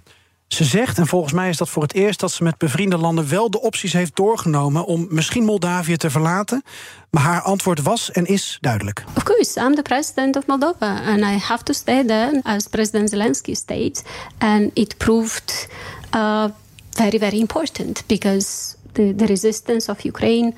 [0.53, 3.29] Ze zegt, en volgens mij is dat voor het eerst dat ze met bevriende landen
[3.29, 6.63] wel de opties heeft doorgenomen om misschien Moldavië te verlaten.
[7.09, 9.03] Maar haar antwoord was en is duidelijk.
[9.15, 13.09] Of course, I'm the president of Moldova and I have to stay there as President
[13.09, 14.01] Zelensky states.
[14.37, 15.67] And it proved
[16.15, 16.45] uh,
[16.89, 20.53] very, very important because the, the resistance of Ukraine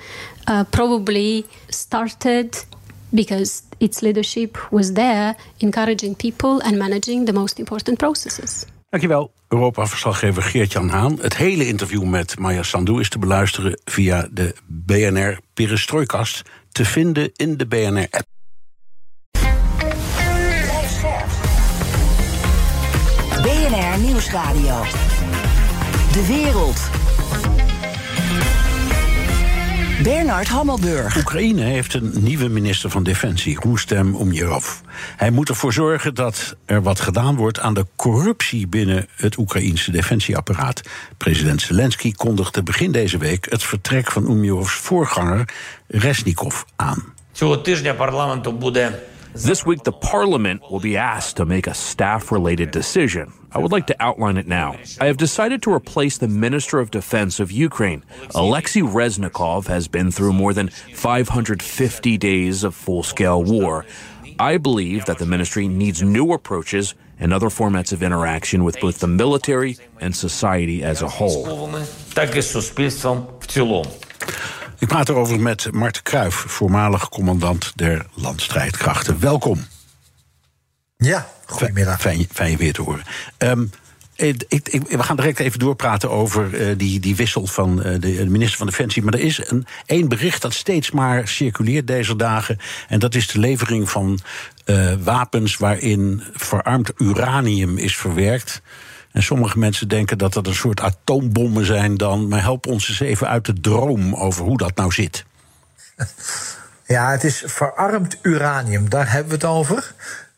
[0.49, 2.65] uh, probably started
[3.09, 8.65] because its leadership was there encouraging people and managing the most important processes.
[8.89, 11.17] Dankjewel, Europa-verslaggever Geert-Jan Haan.
[11.21, 16.41] Het hele interview met Maya Sandu is te beluisteren via de BNR Perestrooikast...
[16.71, 18.25] te vinden in de BNR-app.
[23.41, 24.81] BNR Nieuwsradio.
[26.11, 26.79] De wereld.
[30.02, 31.16] Bernard Hammelburg.
[31.16, 34.66] Oekraïne heeft een nieuwe minister van Defensie, Roestem Umjerov.
[35.16, 39.90] Hij moet ervoor zorgen dat er wat gedaan wordt aan de corruptie binnen het Oekraïense
[39.90, 40.82] defensieapparaat.
[41.16, 45.48] President Zelensky kondigde begin deze week het vertrek van Umjerovs voorganger
[45.86, 47.04] Resnikov aan.
[47.32, 49.02] Цього тижня парламенту буде
[49.35, 53.33] This week, the parliament will be asked to make a staff related decision.
[53.51, 54.77] I would like to outline it now.
[55.01, 58.03] I have decided to replace the Minister of Defense of Ukraine.
[58.35, 63.85] Alexei Reznikov has been through more than 550 days of full scale war.
[64.37, 68.99] I believe that the ministry needs new approaches and other formats of interaction with both
[68.99, 71.69] the military and society as a whole.
[74.83, 79.19] Ik praat erover met Mart Kruijf, voormalig commandant der landstrijdkrachten.
[79.19, 79.65] Welkom.
[80.97, 82.01] Ja, goedemiddag.
[82.01, 83.03] Fijn, fijn je weer te horen.
[83.37, 83.65] Ehm,
[84.15, 88.57] ik, we gaan direct even doorpraten over eh, die, die wissel van eh, de, minister
[88.57, 89.03] van Defensie.
[89.03, 92.57] Maar er is een, één bericht dat steeds maar circuleert deze dagen.
[92.87, 94.19] En dat is de levering van
[94.65, 98.61] eh, wapens waarin verarmd uranium is verwerkt.
[99.13, 102.27] En sommige mensen denken dat dat een soort atoombommen zijn dan.
[102.27, 105.25] Maar help ons eens even uit de droom over hoe dat nou zit.
[106.85, 109.93] Ja, het is verarmd uranium, daar hebben we het over.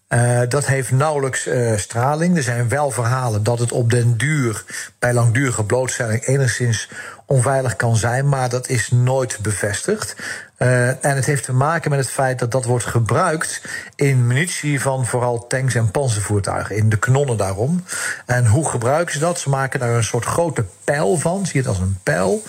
[0.10, 2.38] Uh, dat heeft nauwelijks uh, straling.
[2.38, 4.64] Er zijn wel verhalen dat het op den duur
[5.00, 6.90] bij langdurige blootstelling enigszins
[7.26, 10.16] onveilig kan zijn, maar dat is nooit bevestigd.
[10.58, 13.62] Uh, en het heeft te maken met het feit dat dat wordt gebruikt
[13.96, 17.84] in munitie van vooral tanks en panzervoertuigen, in de kanonnen daarom.
[18.26, 19.40] En hoe gebruiken ze dat?
[19.40, 22.44] Ze maken daar een soort grote pijl van, zie je het als een pijl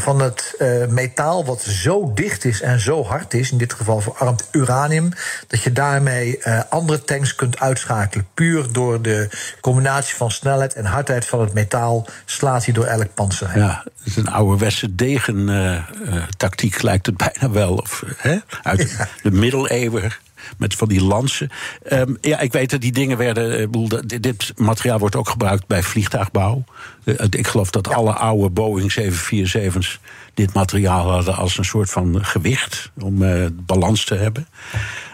[0.00, 4.00] van het uh, metaal wat zo dicht is en zo hard is, in dit geval
[4.00, 5.08] verarmd uranium,
[5.46, 8.26] dat je daarmee uh, andere tanks kunt uitschakelen.
[8.34, 9.28] Puur door de
[9.60, 13.62] combinatie van snelheid en hardheid van het metaal slaat hij door elk panzer heen.
[13.62, 17.74] Ja, het is een ouderwetse degen-tactiek, uh, lijkt het bijna wel.
[17.74, 18.36] Of, hè?
[18.62, 19.08] Uit ja.
[19.22, 20.12] de middeleeuwen
[20.58, 21.50] met van die lansen.
[21.92, 23.70] Um, ja, ik weet dat die dingen werden.
[23.70, 26.64] Bedoel, dit materiaal wordt ook gebruikt bij vliegtuigbouw.
[27.04, 27.94] Uh, ik geloof dat ja.
[27.94, 30.00] alle oude Boeing 747's
[30.34, 34.46] dit materiaal hadden als een soort van gewicht om uh, balans te hebben.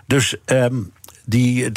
[0.06, 0.36] Dus.
[0.46, 0.92] Um,
[1.24, 1.72] die,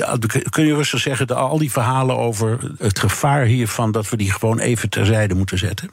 [0.49, 4.31] kun je rustig zeggen, de, al die verhalen over het gevaar hiervan, dat we die
[4.31, 5.91] gewoon even terzijde moeten zetten?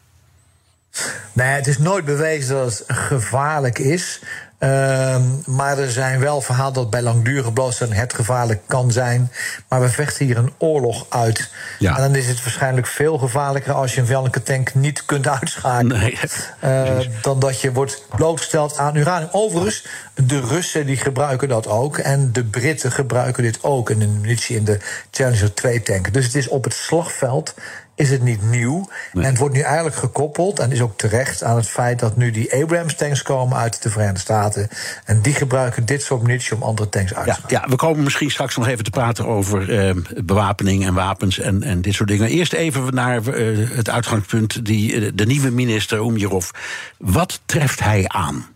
[1.32, 4.20] Nee, het is nooit bewezen dat het gevaarlijk is.
[4.58, 5.16] Uh,
[5.46, 9.32] maar er zijn wel verhalen dat bij langdurige blootstelling het gevaarlijk kan zijn.
[9.68, 11.50] Maar we vechten hier een oorlog uit.
[11.78, 11.96] Ja.
[11.96, 15.98] En dan is het waarschijnlijk veel gevaarlijker als je een vijandelijke tank niet kunt uitschakelen.
[15.98, 16.18] Nee.
[16.64, 19.28] Uh, dan dat je wordt blootgesteld aan uranium.
[19.32, 21.98] Overigens, de Russen die gebruiken dat ook.
[21.98, 24.78] En de Britten gebruiken dit ook in de munitie in de
[25.10, 26.12] Challenger 2 tanken.
[26.12, 27.54] Dus het is op het slagveld
[27.98, 28.88] is het niet nieuw.
[29.12, 29.24] Nee.
[29.24, 32.30] En het wordt nu eigenlijk gekoppeld, en is ook terecht, aan het feit dat nu
[32.30, 34.68] die Abrams-tanks komen uit de Verenigde Staten.
[35.04, 38.02] En die gebruiken dit soort munitie om andere tanks uit te ja, ja, we komen
[38.02, 42.08] misschien straks nog even te praten over eh, bewapening en wapens en, en dit soort
[42.08, 42.28] dingen.
[42.28, 46.50] Eerst even naar uh, het uitgangspunt, die, uh, de nieuwe minister Umjerov.
[46.98, 48.46] Wat treft hij aan?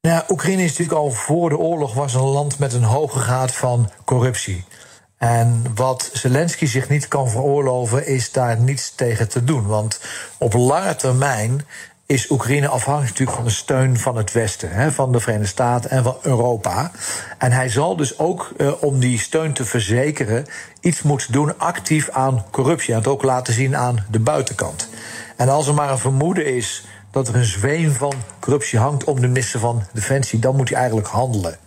[0.00, 3.54] Nou, Oekraïne is natuurlijk al voor de oorlog was een land met een hoge graad
[3.54, 4.64] van corruptie.
[5.22, 9.66] En wat Zelensky zich niet kan veroorloven, is daar niets tegen te doen.
[9.66, 10.00] Want
[10.38, 11.66] op lange termijn
[12.06, 15.90] is Oekraïne afhankelijk natuurlijk van de steun van het Westen, hè, van de Verenigde Staten
[15.90, 16.90] en van Europa.
[17.38, 20.46] En hij zal dus ook, uh, om die steun te verzekeren,
[20.80, 22.92] iets moeten doen actief aan corruptie.
[22.92, 24.88] En het ook laten zien aan de buitenkant.
[25.36, 29.20] En als er maar een vermoeden is dat er een zweem van corruptie hangt om
[29.20, 31.61] de minister van Defensie, dan moet hij eigenlijk handelen.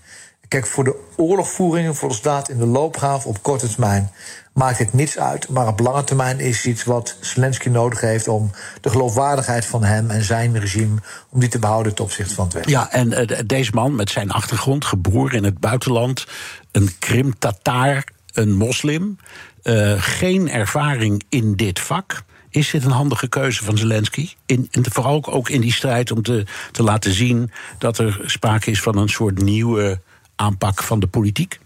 [0.56, 4.12] Kijk, voor de oorlogvoeringen voor de staat in de loopgraaf op korte termijn
[4.54, 5.50] maakt het niets uit.
[5.50, 10.10] Maar op lange termijn is iets wat Zelensky nodig heeft om de geloofwaardigheid van hem
[10.10, 10.96] en zijn regime
[11.30, 12.72] om die te behouden ten opzichte van het Westen.
[12.72, 16.28] Ja, en uh, deze man met zijn achtergrond, geboren in het buitenland,
[16.72, 19.18] een Krim-Tataar, een moslim,
[19.64, 22.24] uh, geen ervaring in dit vak.
[22.50, 24.30] Is dit een handige keuze van Zelensky?
[24.46, 28.72] In, in, vooral ook in die strijd om te, te laten zien dat er sprake
[28.72, 30.00] is van een soort nieuwe
[30.36, 31.60] aanpak van de politiek?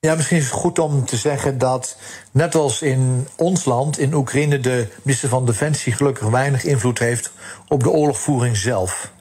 [0.00, 1.96] Ja, misschien is het goed om te zeggen dat,
[2.30, 7.30] net als in ons land, in Oekraïne, de minister van Defensie gelukkig weinig invloed heeft
[7.68, 9.12] op de oorlogvoering zelf.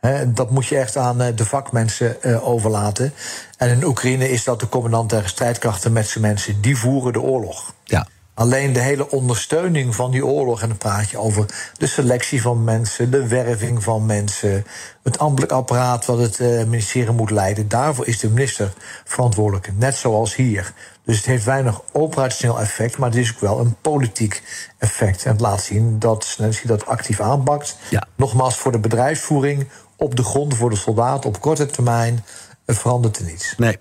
[0.00, 3.12] He, dat moet je echt aan de vakmensen uh, overlaten.
[3.56, 6.60] En in Oekraïne is dat de commandant der strijdkrachten met zijn mensen.
[6.60, 7.74] Die voeren de oorlog.
[7.84, 8.06] Ja.
[8.34, 12.64] Alleen de hele ondersteuning van die oorlog, en dan praat je over de selectie van
[12.64, 14.66] mensen, de werving van mensen,
[15.02, 17.68] het ambtelijk apparaat wat het uh, ministerie moet leiden.
[17.68, 18.72] Daarvoor is de minister
[19.04, 20.72] verantwoordelijk, net zoals hier.
[21.04, 24.42] Dus het heeft weinig operationeel effect, maar het is ook wel een politiek
[24.78, 25.24] effect.
[25.24, 27.76] En het laat zien dat Zelensky dat actief aanpakt.
[27.88, 28.06] Ja.
[28.16, 32.24] Nogmaals, voor de bedrijfsvoering op de grond, voor de soldaten op korte termijn,
[32.66, 33.54] verandert er niets.
[33.56, 33.78] Nee.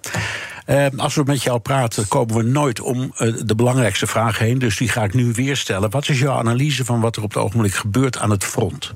[0.65, 4.59] Uh, als we met jou praten, komen we nooit om uh, de belangrijkste vraag heen.
[4.59, 5.89] Dus die ga ik nu weer stellen.
[5.89, 8.91] Wat is jouw analyse van wat er op het ogenblik gebeurt aan het front?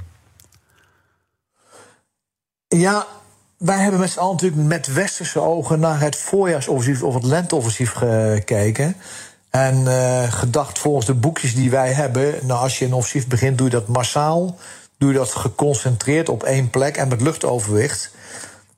[2.68, 3.06] Ja,
[3.58, 7.92] wij hebben met z'n allen natuurlijk met westerse ogen naar het voorjaarsoffensief of het lenteoffensief
[7.92, 8.96] gekeken.
[9.50, 12.36] En uh, gedacht volgens de boekjes die wij hebben.
[12.42, 14.58] Nou, als je een offensief begint, doe je dat massaal.
[14.98, 18.12] Doe je dat geconcentreerd op één plek en met luchtoverwicht.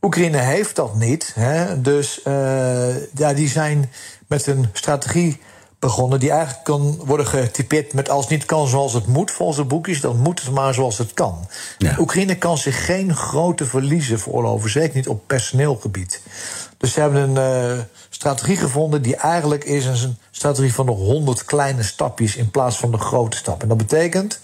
[0.02, 1.32] Oekraïne heeft dat niet.
[1.36, 1.82] Hè?
[1.82, 3.92] Dus uh, ja, die zijn
[4.28, 5.40] met een strategie
[5.80, 9.58] begonnen die eigenlijk kan worden getypeerd met als het niet kan zoals het moet volgens
[9.58, 11.48] de boekjes, dan moet het maar zoals het kan.
[11.78, 11.96] Ja.
[12.00, 16.22] Oekraïne kan zich geen grote verliezen veroorloven, zeker niet op personeelgebied.
[16.78, 21.46] Dus ze hebben een uh, strategie gevonden die eigenlijk is een strategie van nog honderd
[21.46, 23.62] kleine stapjes in plaats van de grote stap.
[23.62, 24.40] En dat betekent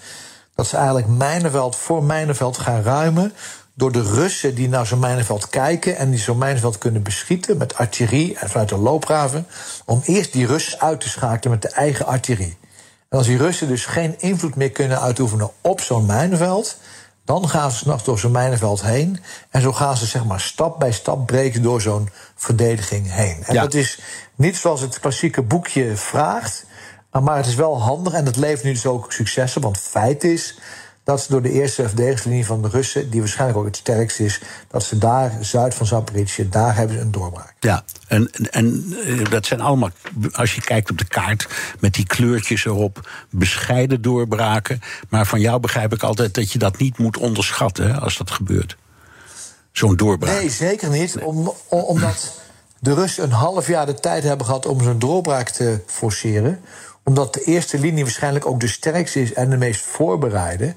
[0.56, 3.34] dat ze eigenlijk mijnenveld voor mijnenveld gaan ruimen
[3.76, 7.76] door de Russen die naar zo'n mijnenveld kijken en die zo'n mijnenveld kunnen beschieten met
[7.76, 9.48] artillerie en vanuit de loopgraven,
[9.86, 12.58] om eerst die Russen uit te schakelen met de eigen artillerie.
[13.10, 16.78] En als die Russen dus geen invloed meer kunnen uitoefenen op zo'n mijnenveld,
[17.26, 19.20] Dan gaan ze s'nachts door zo'n mijnenveld heen.
[19.50, 23.44] En zo gaan ze zeg maar stap bij stap breken door zo'n verdediging heen.
[23.44, 23.62] En Ja.
[23.62, 24.00] dat is
[24.36, 26.66] niet zoals het klassieke boekje vraagt.
[27.12, 29.62] Maar het is wel handig en het levert nu dus ook successen.
[29.62, 30.58] Want feit is
[31.06, 33.10] dat ze door de eerste verdedigingslinie van de Russen...
[33.10, 34.42] die waarschijnlijk ook het sterkst is...
[34.68, 37.54] dat ze daar, zuid van Zaporizhzhia, daar hebben ze een doorbraak.
[37.60, 39.90] Ja, en, en eh, dat zijn allemaal,
[40.32, 41.48] als je kijkt op de kaart
[41.80, 44.80] met die kleurtjes erop, bescheiden doorbraken.
[45.10, 48.32] Maar van jou begrijp ik altijd dat je dat niet moet onderschatten hè, als dat
[48.32, 48.78] gebeurt.
[49.72, 50.40] Zo'n doorbraak.
[50.40, 51.18] Nee, zeker niet.
[51.18, 52.42] Om, omdat
[52.80, 56.62] de Russen een half jaar de tijd hebben gehad om zo'n doorbraak te forceren.
[57.08, 60.76] Omdat de eerste linie waarschijnlijk ook de sterkste is en de meest voorbereide.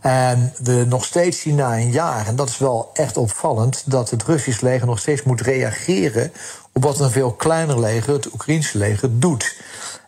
[0.00, 4.10] En we nog steeds zien na een jaar, en dat is wel echt opvallend, dat
[4.10, 6.32] het Russisch leger nog steeds moet reageren
[6.72, 9.56] op wat een veel kleiner leger, het Oekraïnse leger, doet.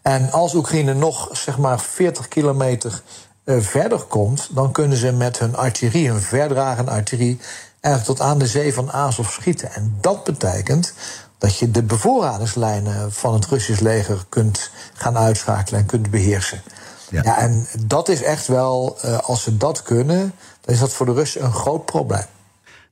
[0.03, 3.03] En als Oekraïne nog zeg maar 40 kilometer
[3.45, 7.41] eh, verder komt, dan kunnen ze met hun artillerie, hun verdragende artillerie,
[7.81, 9.73] eigenlijk tot aan de zee van Azov schieten.
[9.73, 10.95] En dat betekent
[11.39, 16.63] dat je de bevoorradingslijnen van het Russisch leger kunt gaan uitschakelen en kunt beheersen.
[17.11, 17.39] Ja.
[17.39, 21.13] en dat is echt wel, eh, als ze dat kunnen, dan is dat voor de
[21.13, 22.27] Russen een groot probleem.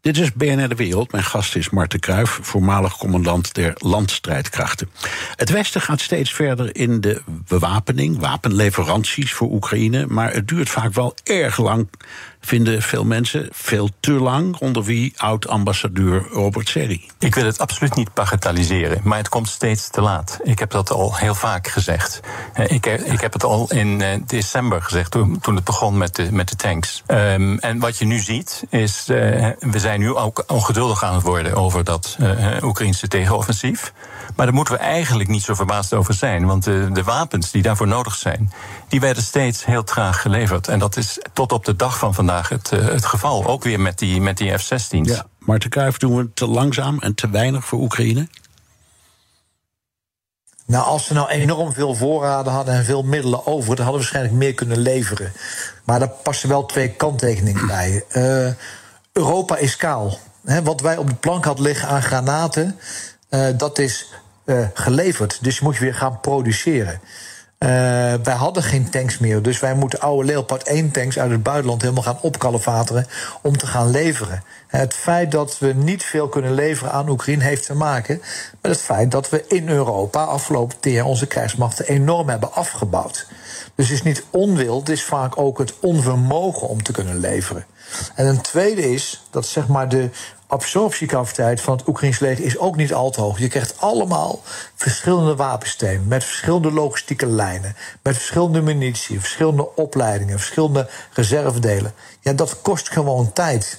[0.03, 1.13] Dit is BNR De Wereld.
[1.13, 4.91] Mijn gast is Marten Kruijf, voormalig commandant der landstrijdkrachten.
[5.37, 10.07] Het Westen gaat steeds verder in de bewapening, wapenleveranties voor Oekraïne.
[10.07, 11.89] Maar het duurt vaak wel erg lang,
[12.47, 13.49] vinden veel mensen.
[13.53, 17.11] Veel te lang, onder wie oud-ambassadeur Robert Serri.
[17.19, 20.39] Ik wil het absoluut niet bagatelliseren, maar het komt steeds te laat.
[20.43, 22.21] Ik heb dat al heel vaak gezegd.
[22.55, 25.99] Eh, Ik, heb- ik heb het al in eh, december gezegd, toen, toen het begon
[25.99, 27.03] met de, met de tanks.
[27.07, 29.09] Ehm, en wat je nu ziet, is.
[29.09, 29.17] eh,
[29.59, 33.93] we zijn nu ook ongeduldig aan het worden over dat eh, Oekraïnse tegenoffensief.
[34.37, 36.47] Maar daar moeten we eigenlijk niet zo verbaasd over zijn.
[36.47, 38.53] Want de wapens die daarvoor nodig zijn,
[38.89, 40.69] die werden steeds heel traag geleverd.
[40.69, 43.47] En dat is tot op de dag van vandaag het, eh, het geval.
[43.47, 45.09] Ook weer met die, met die F-16's.
[45.09, 48.29] Ja, Marten Kruijf, doen we het te langzaam en te weinig voor Oekraïne?
[50.67, 53.93] Nou, als ze nou enorm veel voorraden hadden en veel middelen over, dan hadden we
[53.93, 55.33] waarschijnlijk meer kunnen leveren.
[55.85, 58.05] Maar daar passen wel twee kanttekeningen bij.
[58.09, 58.53] Eh,
[59.13, 60.19] Europa is kaal.
[60.45, 62.79] Hè, wat wij op de plank hadden liggen aan granaten,
[63.29, 64.07] eh, dat is
[64.45, 65.39] eh, geleverd.
[65.43, 67.01] Dus moet je weer gaan produceren.
[67.63, 67.69] Eh,
[68.23, 71.83] wij hadden geen tanks meer, dus wij moeten oude Leopard 1 tanks uit het buitenland
[71.83, 73.07] helemaal gaan opkalefateren
[73.43, 74.43] om te gaan leveren.
[74.67, 78.23] Het feit dat we niet veel kunnen leveren aan Oekraïne heeft te maken
[78.61, 83.27] met het feit dat we in Europa afgelopen jaar onze krijgsmachten enorm hebben afgebouwd.
[83.75, 87.65] Dus het is niet onwil, het is vaak ook het onvermogen om te kunnen leveren.
[88.15, 90.11] En een tweede is dat zeg maar de
[90.47, 93.39] absorptiecapaciteit van het Oekraïns leger is ook niet al te hoog.
[93.39, 94.41] Je krijgt allemaal
[94.75, 101.95] verschillende wapensystemen met verschillende logistieke lijnen, met verschillende munitie, verschillende opleidingen, verschillende reservedelen.
[102.21, 103.79] Ja, dat kost gewoon tijd.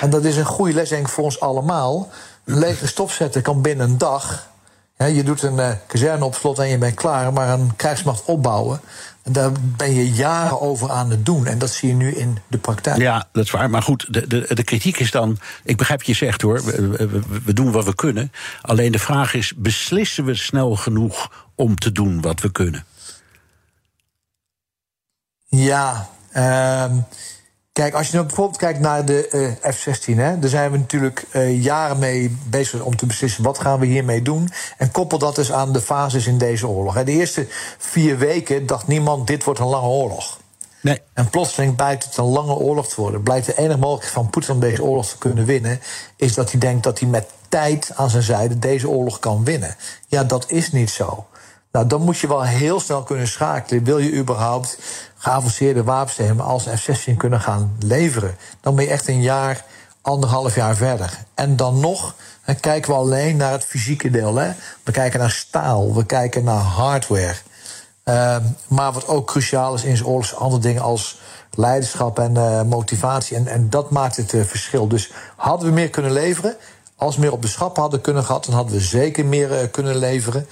[0.00, 2.08] En dat is een goede les voor ons allemaal.
[2.44, 4.52] Leger stopzetten kan binnen een dag.
[4.96, 8.80] Je doet een eh, kazerne op slot en je bent klaar, maar een krijgsmacht opbouwen.
[9.24, 11.46] En daar ben je jaren over aan het doen.
[11.46, 12.98] En dat zie je nu in de praktijk.
[12.98, 13.70] Ja, dat is waar.
[13.70, 15.38] Maar goed, de, de, de kritiek is dan.
[15.62, 16.64] Ik begrijp wat je zegt hoor.
[16.64, 18.32] We, we, we doen wat we kunnen.
[18.62, 22.84] Alleen de vraag is: beslissen we snel genoeg om te doen wat we kunnen?
[25.46, 26.96] Ja, ehm,
[27.74, 29.28] kijk, als je nou bijvoorbeeld kijkt naar de
[29.62, 33.58] eh, F-16, hè, daar zijn we natuurlijk eh, jaren mee bezig om te beslissen wat
[33.58, 34.50] gaan we hiermee doen.
[34.78, 36.94] En koppel dat dus aan de fases in deze oorlog.
[36.94, 37.04] Hè.
[37.04, 37.46] De eerste
[37.78, 40.38] vier weken dacht niemand: dit wordt een lange oorlog.
[40.80, 41.00] Nee.
[41.12, 43.22] En plotseling blijkt het een lange oorlog te worden.
[43.22, 45.80] Blijkt de enige mogelijkheid van Poetin om deze oorlog te kunnen winnen,
[46.16, 49.76] is dat hij denkt dat hij met tijd aan zijn zijde deze oorlog kan winnen.
[50.06, 51.26] Ja, dat is niet zo.
[51.74, 53.84] Nou, dan moet je wel heel snel kunnen schakelen.
[53.84, 54.78] Wil je überhaupt
[55.16, 58.36] geavanceerde wapensystemen als F-16 kunnen gaan leveren?
[58.60, 59.64] Dan ben je echt een jaar,
[60.00, 61.18] anderhalf jaar verder.
[61.34, 64.36] En dan nog hè, kijken we alleen naar het fysieke deel.
[64.36, 64.52] Hè?
[64.82, 67.36] We kijken naar staal, we kijken naar hardware.
[68.04, 70.08] Ehm, maar wat ook cruciaal is in zijn
[70.38, 71.18] andere dingen als
[71.50, 73.36] leiderschap en eh, motivatie.
[73.36, 74.88] En, en dat maakt het eh, verschil.
[74.88, 76.56] Dus hadden we meer kunnen leveren,
[76.96, 79.70] als we meer op de schappen hadden kunnen gehad, dan hadden we zeker meer eh,
[79.70, 80.46] kunnen leveren.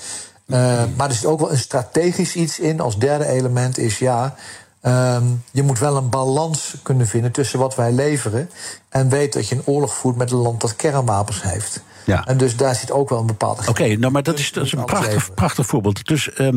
[0.47, 2.81] Eh, maar er zit ook wel een strategisch iets in.
[2.81, 4.35] Als derde element is ja.
[4.81, 8.51] ehm, je moet wel een balans kunnen vinden tussen wat wij leveren.
[8.89, 11.83] en weet dat je een oorlog voert met een land dat kernwapens heeft.
[12.05, 12.27] Ja.
[12.27, 13.63] En dus daar zit ook wel een bepaalde.
[13.69, 16.07] Oké, nou, maar dat is, dat is een prachtig, prachtig voorbeeld.
[16.07, 16.49] Dus eh,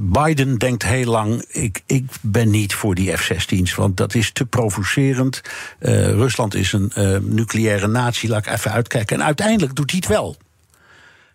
[0.00, 4.46] Biden denkt heel lang: ik, ik ben niet voor die F-16's, want dat is te
[4.46, 5.40] provocerend.
[5.78, 9.16] Eh, Rusland is een nucleaire natie, laat ik even uitkijken.
[9.16, 10.36] En uiteindelijk doet hij het wel.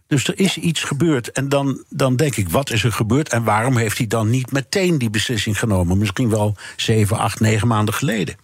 [0.08, 1.32] Dus er is iets gebeurd.
[1.32, 3.30] En dan, dan denk ik, wat is er gebeurd?
[3.30, 5.98] En waarom heeft hij dan niet meteen die beslissing genomen?
[5.98, 8.38] Misschien wel zeven, acht, negen maanden geleden.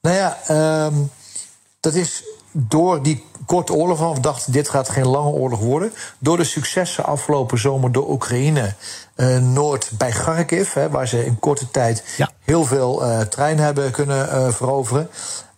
[0.00, 0.94] Nou ja, ehm,
[1.80, 2.22] dat is
[2.52, 5.92] door die korte oorlog van, we dachten dit gaat geen lange oorlog worden.
[6.18, 8.74] Door de successen afgelopen zomer door Oekraïne,
[9.14, 12.04] eh, Noord bij Kharkiv, hè, waar ze in korte tijd
[12.44, 15.08] heel veel eh, treinen hebben kunnen eh, veroveren.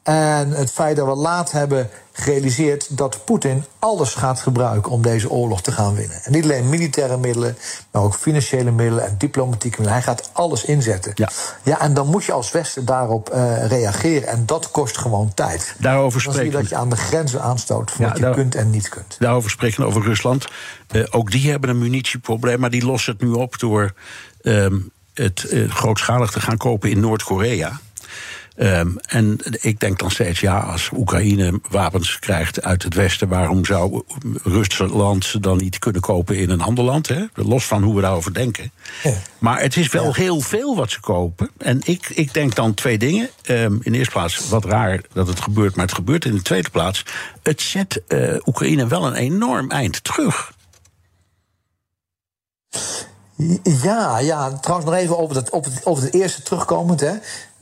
[0.03, 5.31] En het feit dat we laat hebben gerealiseerd dat Poetin alles gaat gebruiken om deze
[5.31, 6.21] oorlog te gaan winnen.
[6.23, 7.57] En niet alleen militaire middelen,
[7.91, 9.93] maar ook financiële middelen en diplomatieke middelen.
[9.93, 11.13] Hij gaat alles inzetten.
[11.15, 11.31] Ja,
[11.63, 14.29] ja en dan moet je als Westen daarop eh, reageren.
[14.29, 15.75] En dat kost gewoon tijd.
[15.79, 16.69] Daarover dan zie je spreken.
[16.71, 19.17] dat je aan de grenzen aanstoot van wat je daar- kunt en niet kunt.
[19.19, 20.47] Daarover spreken over Rusland.
[20.89, 23.93] Eh, ook die hebben een munitieprobleem, maar die lossen het nu op door
[24.43, 24.79] ehm,
[25.15, 27.81] het eh, grootschalig te gaan kopen in Noord-Korea.
[28.57, 33.65] Ehm, en ik denk dan steeds, ja, als Oekraïne wapens krijgt uit het Westen, waarom
[33.65, 34.03] zou
[34.43, 37.09] Rusland ze dan niet kunnen kopen in een ander land?
[37.09, 37.25] Hè?
[37.35, 38.73] Los van hoe we daarover denken.
[39.39, 41.51] Maar het is wel heel veel wat ze kopen.
[41.59, 43.29] En ik, ik denk dan twee dingen.
[43.43, 46.25] Ehm, in de eerste plaats, wat raar dat het gebeurt, maar het gebeurt.
[46.25, 47.05] In de tweede plaats,
[47.43, 50.53] het zet eh, Oekraïne wel een enorm eind terug.
[53.83, 57.01] Ja, ja, trouwens nog even over het, op het, over het eerste terugkomend.
[57.01, 57.13] Hè.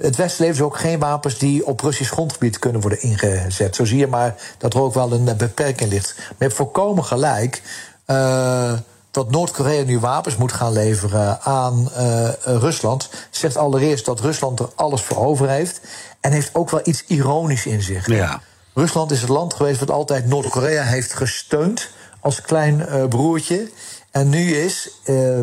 [0.01, 3.77] Het Westen levert ook geen wapens die op Russisch grondgebied kunnen worden ingezet.
[3.77, 6.15] Zo zie je maar dat er ook wel een beperking ligt.
[6.17, 7.63] Maar je hebt volkomen gelijk
[8.05, 8.73] eh,
[9.11, 13.09] dat Noord-Korea nu wapens moet gaan leveren aan eh, Rusland.
[13.31, 15.81] Zegt allereerst dat Rusland er alles voor over heeft.
[16.21, 18.07] En heeft ook wel iets ironisch in zich.
[18.07, 18.41] Ja.
[18.75, 21.89] Rusland is het land geweest wat altijd Noord-Korea heeft gesteund
[22.21, 23.71] als klein eh, broertje.
[24.11, 24.91] En nu is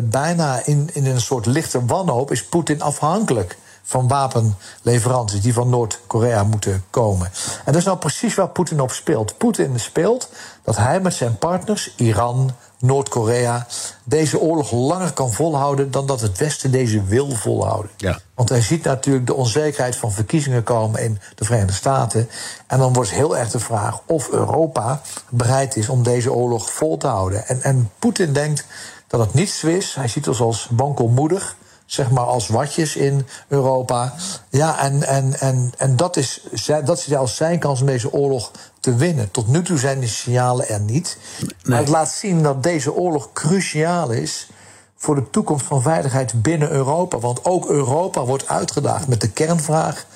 [0.02, 3.56] bijna in, in een soort lichte wanhoop is Poetin afhankelijk
[3.88, 7.26] van wapenleveranties die van Noord-Korea moeten komen.
[7.58, 9.38] En dat is nou precies waar Poetin op speelt.
[9.38, 10.28] Poetin speelt
[10.62, 13.66] dat hij met zijn partners, Iran, Noord-Korea,
[14.04, 17.90] deze oorlog langer kan volhouden dan dat het Westen deze wil volhouden.
[17.96, 18.18] Ja.
[18.34, 22.28] Want hij ziet natuurlijk de onzekerheid van verkiezingen komen in de Verenigde Staten.
[22.66, 26.96] En dan wordt heel erg de vraag of Europa bereid is om deze oorlog vol
[26.96, 27.46] te houden.
[27.46, 28.64] En, en Poetin denkt
[29.06, 29.94] dat het niet zo is.
[29.94, 31.56] Hij ziet ons als wankelmoedig,
[31.88, 34.14] zeg maar als watjes in Europa.
[34.48, 36.42] Ja, en, en, en, en dat, is,
[36.84, 39.30] dat is als zijn kans om deze oorlog te winnen.
[39.30, 41.18] Tot nu toe zijn die signalen er niet.
[41.62, 44.48] Maar het laat zien dat deze oorlog cruciaal is
[44.96, 47.18] voor de toekomst van veiligheid binnen Europa.
[47.18, 50.06] Want ook Europa wordt uitgedaagd met de kernvraag: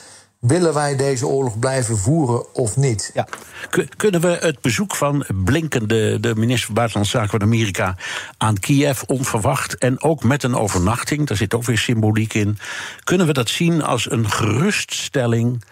[0.46, 3.10] willen wij deze oorlog blijven voeren of niet?
[3.14, 3.26] Ja.
[3.70, 7.96] Kun- Kunnen we het bezoek van Blinken, de, de minister van Buitenlandse Zaken van Amerika,
[8.36, 12.58] aan Kiev onverwacht en ook met een overnachting, daar zit ook weer symboliek in,
[13.04, 15.64] kunnen we dat zien als een geruststelling?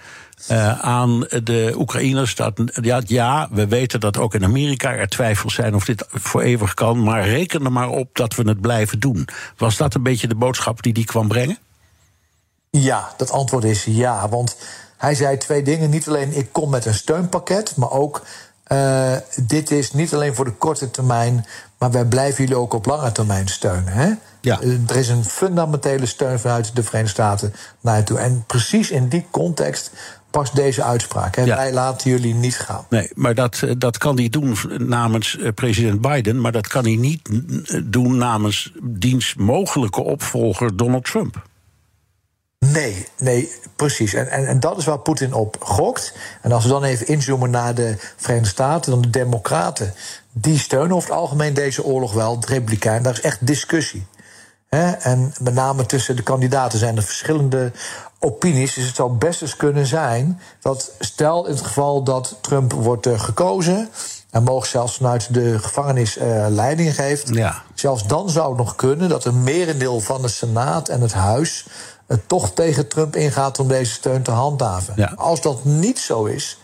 [0.48, 5.54] eh, aan de Oekraïners dat ja, ja, we weten dat ook in Amerika er twijfels
[5.54, 9.00] zijn of dit voor eeuwig kan, maar reken er maar op dat we het blijven
[9.00, 9.28] doen.
[9.56, 11.58] Was dat een beetje de boodschap die die kwam brengen?
[12.70, 14.28] Ja, dat antwoord is ja.
[14.28, 14.56] Want
[14.96, 15.90] hij zei twee dingen.
[15.90, 18.22] Niet alleen ik kom met een steunpakket, maar ook
[18.62, 21.46] eh, dit is niet alleen voor de korte termijn,
[21.78, 23.92] maar wij blijven jullie ook op lange termijn steunen.
[23.92, 24.10] Hè?
[24.40, 24.60] Ja.
[24.60, 28.18] Eh, Er is een fundamentele steun vanuit de Verenigde Staten naar je toe.
[28.18, 29.90] En precies in die context
[30.30, 31.36] past deze uitspraak.
[31.36, 31.42] Hè?
[31.42, 31.56] Ja.
[31.56, 32.86] Wij laten jullie niet gaan.
[32.90, 36.96] Nee, maar dat, eh, dat kan hij doen namens president Biden, maar dat kan hij
[36.96, 37.28] niet
[37.84, 41.48] doen namens diens mogelijke opvolger Donald Trump.
[42.66, 44.14] Nee, nee, precies.
[44.14, 46.12] En, en, en dat is waar Poetin op gokt.
[46.42, 49.94] En als we dan even inzoomen naar de Verenigde Staten, dan de Democraten.
[50.32, 52.40] Die steunen over het algemeen deze oorlog wel.
[52.40, 54.06] De Republikeinen, daar is echt discussie.
[54.68, 57.72] En met name tussen de kandidaten zijn er verschillende
[58.18, 58.74] opinies.
[58.74, 63.06] Dus het zou best eens kunnen zijn dat, stel in het geval dat Trump wordt
[63.06, 63.88] eh, gekozen.
[64.30, 67.34] en mogelijk zelfs vanuit de gevangenis eh, leiding geeft.
[67.34, 67.62] Ja.
[67.74, 71.66] Zelfs dan zou het nog kunnen dat een merendeel van de Senaat en het Huis.
[72.10, 74.94] Het toch tegen Trump ingaat om deze steun te handhaven.
[74.96, 75.12] Ja.
[75.16, 76.58] Als dat niet zo is,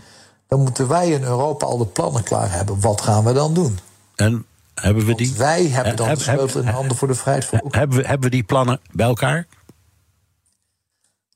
[0.49, 2.81] dan moeten wij in Europa al de plannen klaar hebben.
[2.81, 3.79] Wat gaan we dan doen?
[4.17, 5.35] En hebben we die?
[5.37, 8.31] Wij hebben dan Heb- de sleutel in handen voor de vrijheid van Hebben we, hebben
[8.31, 9.47] we die plannen bij elkaar?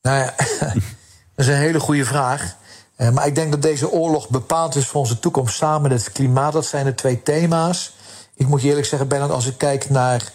[0.02, 0.34] Nou ja,
[1.34, 2.56] dat is een hele goede vraag.
[2.96, 6.12] Eh, maar ik denk dat deze oorlog bepaald is voor onze toekomst samen met het
[6.12, 6.52] klimaat.
[6.52, 7.92] Dat zijn de twee thema's.
[8.34, 10.32] Ik moet je eerlijk zeggen, Bernard, als ik kijk naar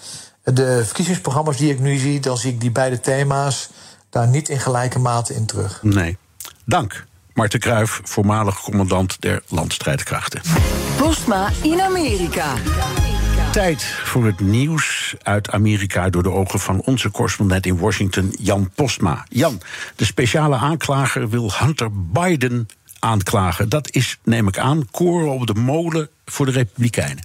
[0.54, 3.70] de verkiezingsprogramma's die ik nu zie, dan zie ik die beide thema's
[4.10, 5.80] daar niet in gelijke mate in terug.
[5.84, 6.18] Nee.
[6.66, 7.06] Dank.
[7.34, 10.42] Marten Kruijf, voormalig commandant der landstrijdkrachten.
[10.98, 12.54] Postma in Amerika.
[13.52, 18.70] Tijd voor het nieuws uit Amerika door de ogen van onze correspondent in Washington, Jan
[18.76, 19.26] Postma.
[19.30, 19.62] Jan,
[19.96, 22.68] de speciale aanklager wil Hunter Biden
[23.00, 23.70] aanklagen.
[23.70, 27.24] Dat is, neem ik aan, koren op de molen voor de Republikeinen.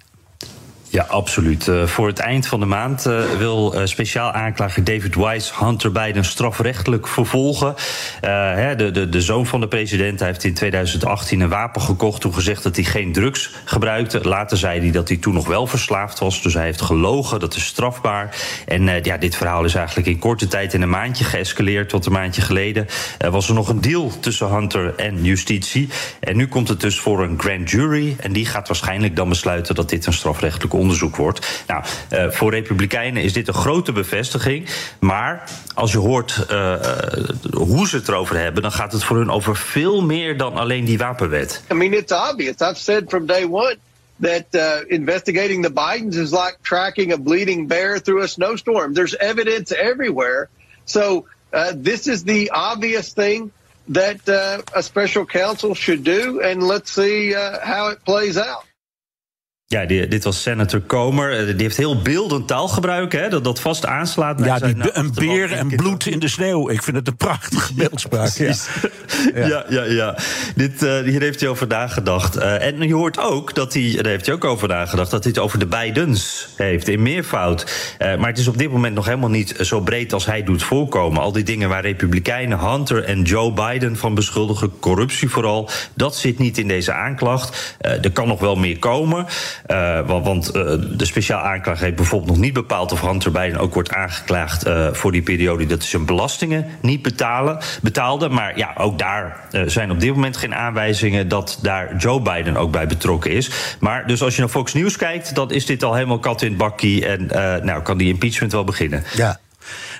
[0.93, 1.67] Ja, absoluut.
[1.67, 5.93] Uh, voor het eind van de maand uh, wil uh, speciaal aanklager David Weiss Hunter
[5.93, 7.75] Biden strafrechtelijk vervolgen.
[8.21, 12.21] Hè, de, de, de zoon van de president heeft in 2018 een wapen gekocht.
[12.21, 14.29] Toen gezegd dat hij geen drugs gebruikte.
[14.29, 16.43] Later zei hij dat hij toen nog wel verslaafd was.
[16.43, 17.41] Dus hij heeft gelogen.
[17.41, 18.37] Dat is strafbaar.
[18.67, 21.89] En ja, dit verhaal is eigenlijk in korte tijd in een maandje geëscaleerd.
[21.89, 22.87] Tot een maandje geleden
[23.31, 25.89] was er nog een deal tussen Hunter en justitie.
[26.21, 28.17] En nu komt het dus voor een grand jury.
[28.21, 31.65] En die gaat waarschijnlijk dan besluiten dat dit een strafrechtelijk onderzoek wordt.
[31.67, 34.69] Nou, uh, voor Republikeinen is dit een grote bevestiging.
[35.01, 36.75] Maar als je hoort uh,
[37.53, 40.85] hoe ze het erover hebben, dan gaat het voor hun over veel meer dan alleen
[40.85, 41.63] die wapenwet.
[41.71, 42.55] I mean, it's obvious.
[42.61, 43.77] I've said from day one.
[44.21, 48.93] That uh, investigating the Bidens is like tracking a bleeding bear through a snowstorm.
[48.93, 50.49] There's evidence everywhere.
[50.85, 53.51] So uh, this is the obvious thing
[53.89, 58.65] that uh, a special counsel should do, and let's see how it plays out.
[59.73, 61.39] Ja, die, dit was senator Comer.
[61.39, 64.45] Eh, die heeft heel beeldend taalgebruik, hè, dat dat vast aanslaat.
[64.45, 66.71] Ja, die, nou, een beer en bloed in de sneeuw.
[66.71, 68.37] Ik vind het een prachtige beeldspraak.
[68.37, 68.55] Ja,
[69.35, 69.47] ja.
[69.47, 70.17] ja, ja, ja.
[70.55, 72.37] Dit, uh, hier heeft hij over nagedacht.
[72.37, 75.11] Uh, en je hoort ook dat hij, daar heeft hij ook over nagedacht...
[75.11, 77.95] dat hij het over de Bidens heeft, in meervoud.
[77.99, 80.63] Uh, maar het is op dit moment nog helemaal niet zo breed als hij doet
[80.63, 81.23] voorkomen.
[81.23, 84.79] Al die dingen waar Republikeinen Hunter en Joe Biden van beschuldigen...
[84.79, 87.77] corruptie vooral, dat zit niet in deze aanklacht.
[87.81, 89.27] er kan nog wel meer komen...
[89.67, 90.63] Uh, want, uh,
[90.97, 94.89] de speciaal aanklager heeft bijvoorbeeld nog niet bepaald of Hunter Biden ook wordt aangeklaagd uh,
[94.93, 98.29] voor die periode dat hij zijn belastingen niet betalen, betaalde.
[98.29, 102.71] Maar ja, ook daar zijn op dit moment geen aanwijzingen dat daar Joe Biden ook
[102.71, 103.51] bij betrokken is.
[103.81, 106.49] Maar dus als je naar Fox News kijkt, dan is dit al helemaal kat in
[106.49, 107.27] het bakkie en
[107.65, 109.05] nou kan die impeachment wel beginnen.
[109.15, 109.41] Ja.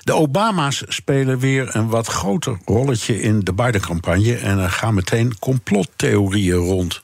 [0.03, 5.39] De Obama's spelen weer een wat groter rolletje in de Biden-campagne en er gaan meteen
[5.39, 7.03] complottheorieën rond.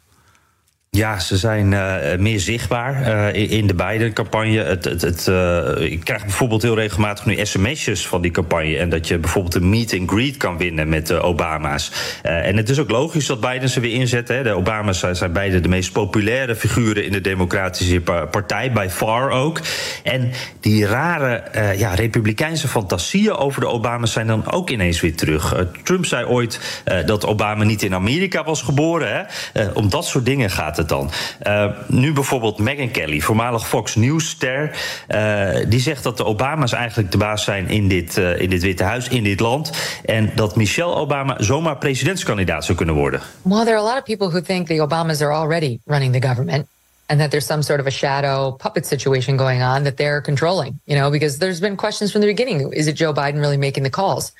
[0.98, 4.64] Ja, ze zijn uh, meer zichtbaar uh, in de Biden-campagne.
[4.64, 8.78] Het, het, het, uh, ik krijg bijvoorbeeld heel regelmatig nu sms'jes van die campagne.
[8.78, 11.91] En dat je bijvoorbeeld een meet and greet kan winnen met de Obama's.
[12.22, 14.28] en het is ook logisch dat Biden ze weer inzet.
[14.28, 14.43] Hè.
[14.43, 19.30] De Obama's zijn, zijn beide de meest populaire figuren in de Democratische Partij, by far
[19.30, 19.62] ook.
[20.04, 21.43] En die rare
[21.78, 25.66] ja, republikeinse fantasieën over de Obama's zijn dan ook ineens weer terug.
[25.84, 29.28] Trump zei ooit dat Obama niet in Amerika was geboren.
[29.54, 29.68] Hè.
[29.68, 31.12] om dat soort dingen gaat het dan?
[31.44, 34.78] Uh, nu bijvoorbeeld Megyn Kelly, voormalig Fox News-ster.
[35.10, 38.62] Uh, die zegt dat de Obama's eigenlijk de baas zijn in dit, uh, in dit
[38.62, 39.72] Witte Huis, in dit land.
[40.06, 43.22] En dat Michelle Obama zomaar presidentskandidaat zou kunnen worden.
[43.42, 46.28] Well, there are a lot of people who think the Obamas are already running the
[46.28, 46.66] government.
[47.10, 50.80] and that there's some sort of a shadow puppet situation going on that they're controlling,
[50.86, 52.74] you know, because there's been questions from the beginning.
[52.74, 54.34] Is it Joe Biden really making the calls?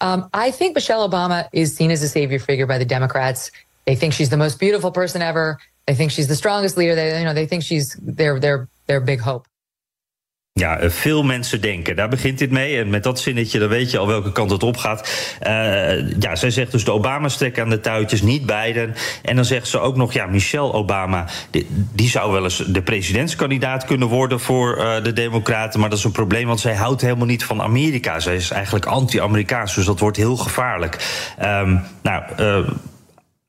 [0.00, 3.50] Um, I think Michelle Obama is seen as a savior figure by the Democrats.
[3.84, 5.58] They think she's the most beautiful person ever.
[5.84, 6.94] They think she's the strongest leader.
[6.94, 9.48] They, you know, they think she's their their their big hope.
[10.60, 11.96] Ja, eh, veel mensen denken.
[11.96, 12.78] Daar begint dit mee.
[12.78, 15.08] En met dat zinnetje, dan weet je al welke kant het op gaat.
[15.46, 18.94] Uh, ja, zij zegt dus de Obama's trekken aan de touwtjes, niet Biden.
[19.22, 21.26] En dan zegt ze ook nog, ja, Michelle Obama...
[21.92, 25.80] die, zou wel eens de presidentskandidaat kunnen worden voor uh, de Democraten.
[25.80, 28.20] Maar dat is een probleem, want zij houdt helemaal niet van Amerika.
[28.20, 31.24] Zij is eigenlijk anti-Amerikaans, dus dat wordt heel gevaarlijk.
[31.42, 32.22] Um, nou...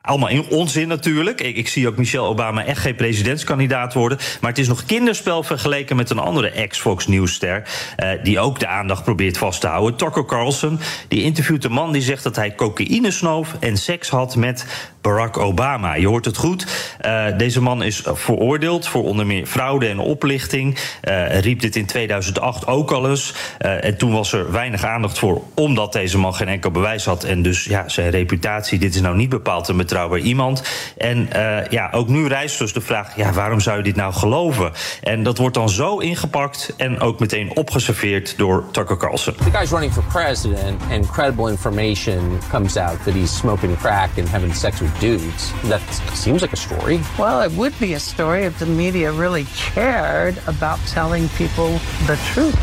[0.05, 1.41] allemaal in onzin natuurlijk.
[1.41, 4.17] Ik, ik, zie ook Michelle Obama echt geen presidentskandidaat worden.
[4.41, 7.63] Maar het is nog kinderspel vergeleken met een andere ex-Fox News-ster...
[7.97, 9.95] Uh, die ook de aandacht probeert vast te houden.
[9.95, 13.55] Tucker Carlson, die interviewt een man die zegt dat hij cocaïne snoof...
[13.59, 14.65] en seks had met
[15.05, 15.93] Barack Obama.
[15.93, 16.65] Je hoort het goed.
[17.05, 20.77] Uh, deze man is veroordeeld voor onder meer fraude en oplichting.
[21.03, 23.33] Uh, riep dit in 2008 ook al eens.
[23.59, 27.23] Uh, en toen was er weinig aandacht voor, omdat deze man geen enkel bewijs had.
[27.23, 30.61] En dus ja, zijn reputatie, dit is nou niet bepaald een betrouwbaar iemand.
[30.97, 31.29] En
[31.69, 34.71] ja, ook nu rijst dus de vraag: ja, waarom zou je dit nou geloven?
[35.01, 39.35] En dat wordt dan zo ingepakt en ook meteen opgeserveerd door Tucker Carlson.
[39.35, 44.29] The guy's running for president, and credible information comes out that he's smoking crack and
[44.29, 45.51] having sex with dudes.
[45.67, 45.81] That
[46.13, 46.99] seems like a story.
[47.17, 52.17] Well, it would be a story if the media really cared about telling people the
[52.33, 52.55] truth.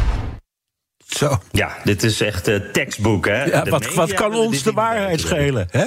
[1.07, 1.39] Zo.
[1.51, 3.45] Ja, dit is echt uh, tekstboek, hè?
[3.45, 5.85] Ja, wat, wat kan ons de waarheid schelen, hè?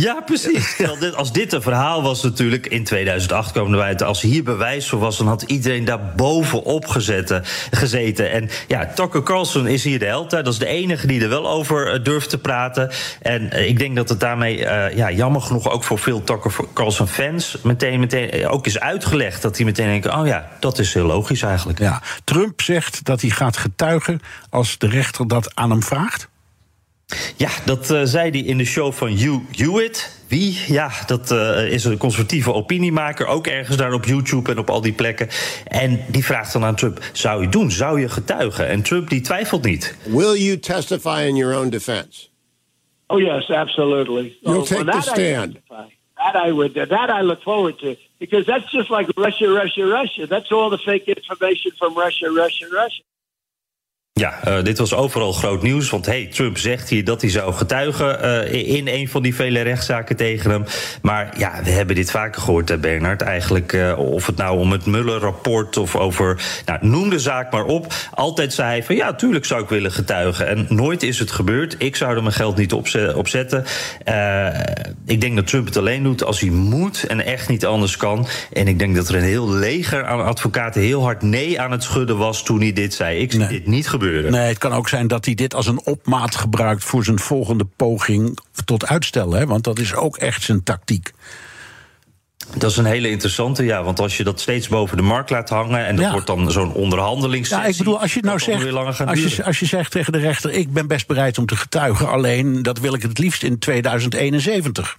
[0.00, 0.80] Ja, precies.
[1.16, 4.02] Als dit een verhaal was natuurlijk, in 2008 komen wij uit...
[4.02, 8.30] als hier bewijs voor was, dan had iedereen daar bovenop gezeten, gezeten.
[8.30, 10.30] En ja, Tucker Carlson is hier de held.
[10.30, 12.90] Dat is de enige die er wel over eh, durft te praten.
[13.22, 16.52] En eh, ik denk dat het daarmee, uh, ja, jammer genoeg ook voor veel Tucker
[16.74, 17.56] Carlson fans...
[17.62, 20.18] meteen, meteen ook is uitgelegd dat die meteen denken...
[20.18, 21.78] oh ja, dat is heel logisch eigenlijk.
[21.78, 24.20] Ja, Trump zegt dat hij gaat getuigen
[24.50, 26.28] als de rechter dat aan hem vraagt.
[27.36, 30.16] Ja, dat uh, zei hij in de show van Hugh Hewitt.
[30.28, 30.60] Wie?
[30.66, 33.26] Ja, dat uh, is een conservatieve opiniemaker.
[33.26, 35.28] Ook ergens daar op YouTube en op al die plekken.
[35.64, 37.70] En die vraagt dan aan Trump: zou je doen?
[37.70, 38.66] Zou je getuigen?
[38.66, 39.96] En Trump die twijfelt niet.
[40.04, 42.26] Will you testify in your own defense?
[43.06, 44.36] Oh yes, absolutely.
[44.40, 45.56] You'll oh, take well, the stand.
[46.14, 46.74] That I would.
[46.74, 50.26] That I look forward to because that's just like Russia, Russia, Russia.
[50.26, 53.02] That's all the fake information from Russia, Russia, Russia.
[54.18, 55.90] Ja, uh, dit was overal groot nieuws.
[55.90, 59.60] Want hey, Trump zegt hier dat hij zou getuigen uh, in een van die vele
[59.60, 60.64] rechtszaken tegen hem.
[61.02, 63.22] Maar ja, we hebben dit vaker gehoord, hè, Bernard.
[63.22, 66.40] Eigenlijk, uh, of het nou om het Mueller-rapport of over.
[66.66, 67.94] Nou, noem de zaak maar op.
[68.14, 70.48] Altijd zei hij van ja, tuurlijk zou ik willen getuigen.
[70.48, 71.74] En nooit is het gebeurd.
[71.78, 73.64] Ik zou er mijn geld niet op, op zetten.
[75.06, 78.26] ik denk dat Trump het alleen doet als hij moet en echt niet anders kan.
[78.52, 81.82] En ik denk dat er een heel leger aan advocaten heel hard nee aan het
[81.82, 83.18] schudden was toen hij dit zei.
[83.20, 83.48] Ik zie nee.
[83.48, 84.07] dit niet gebeuren.
[84.10, 87.66] Nee, het kan ook zijn dat hij dit als een opmaat gebruikt voor zijn volgende
[87.76, 89.32] poging tot uitstel.
[89.32, 89.46] Hè?
[89.46, 91.12] Want dat is ook echt zijn tactiek.
[92.56, 93.82] Dat is een hele interessante, ja.
[93.82, 95.86] Want als je dat steeds boven de markt laat hangen...
[95.86, 96.10] en dat ja.
[96.10, 97.64] wordt dan zo'n onderhandelingssessie...
[97.64, 100.50] Ja, ik bedoel, als je nou zegt, als je, als je zegt tegen de rechter...
[100.50, 102.08] ik ben best bereid om te getuigen...
[102.08, 104.98] alleen dat wil ik het liefst in 2071.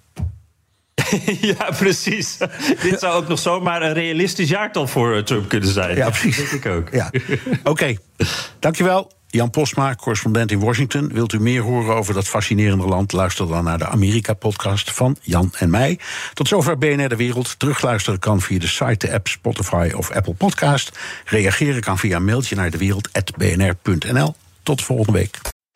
[1.58, 2.38] ja, precies.
[2.82, 5.95] Dit zou ook nog zomaar een realistisch jaartal voor Trump kunnen zijn.
[5.95, 6.38] Ja, precies.
[6.38, 6.89] Dat denk ik ook.
[6.91, 7.12] Ja.
[7.60, 8.00] Oké, okay.
[8.60, 9.12] dankjewel.
[9.32, 11.14] Jan Postma, correspondent in Washington.
[11.14, 13.12] Wilt u meer horen over dat fascinerende land?
[13.12, 16.00] Luister dan naar de Amerika-podcast van Jan en mij.
[16.34, 17.60] Tot zover BNR De Wereld.
[17.60, 21.00] Terugluisteren kan via de site, de app, Spotify of Apple Podcast.
[21.26, 24.36] Reageren kan via een mailtje naar dewereld.bnr.nl.
[24.64, 25.59] Tot volgende week.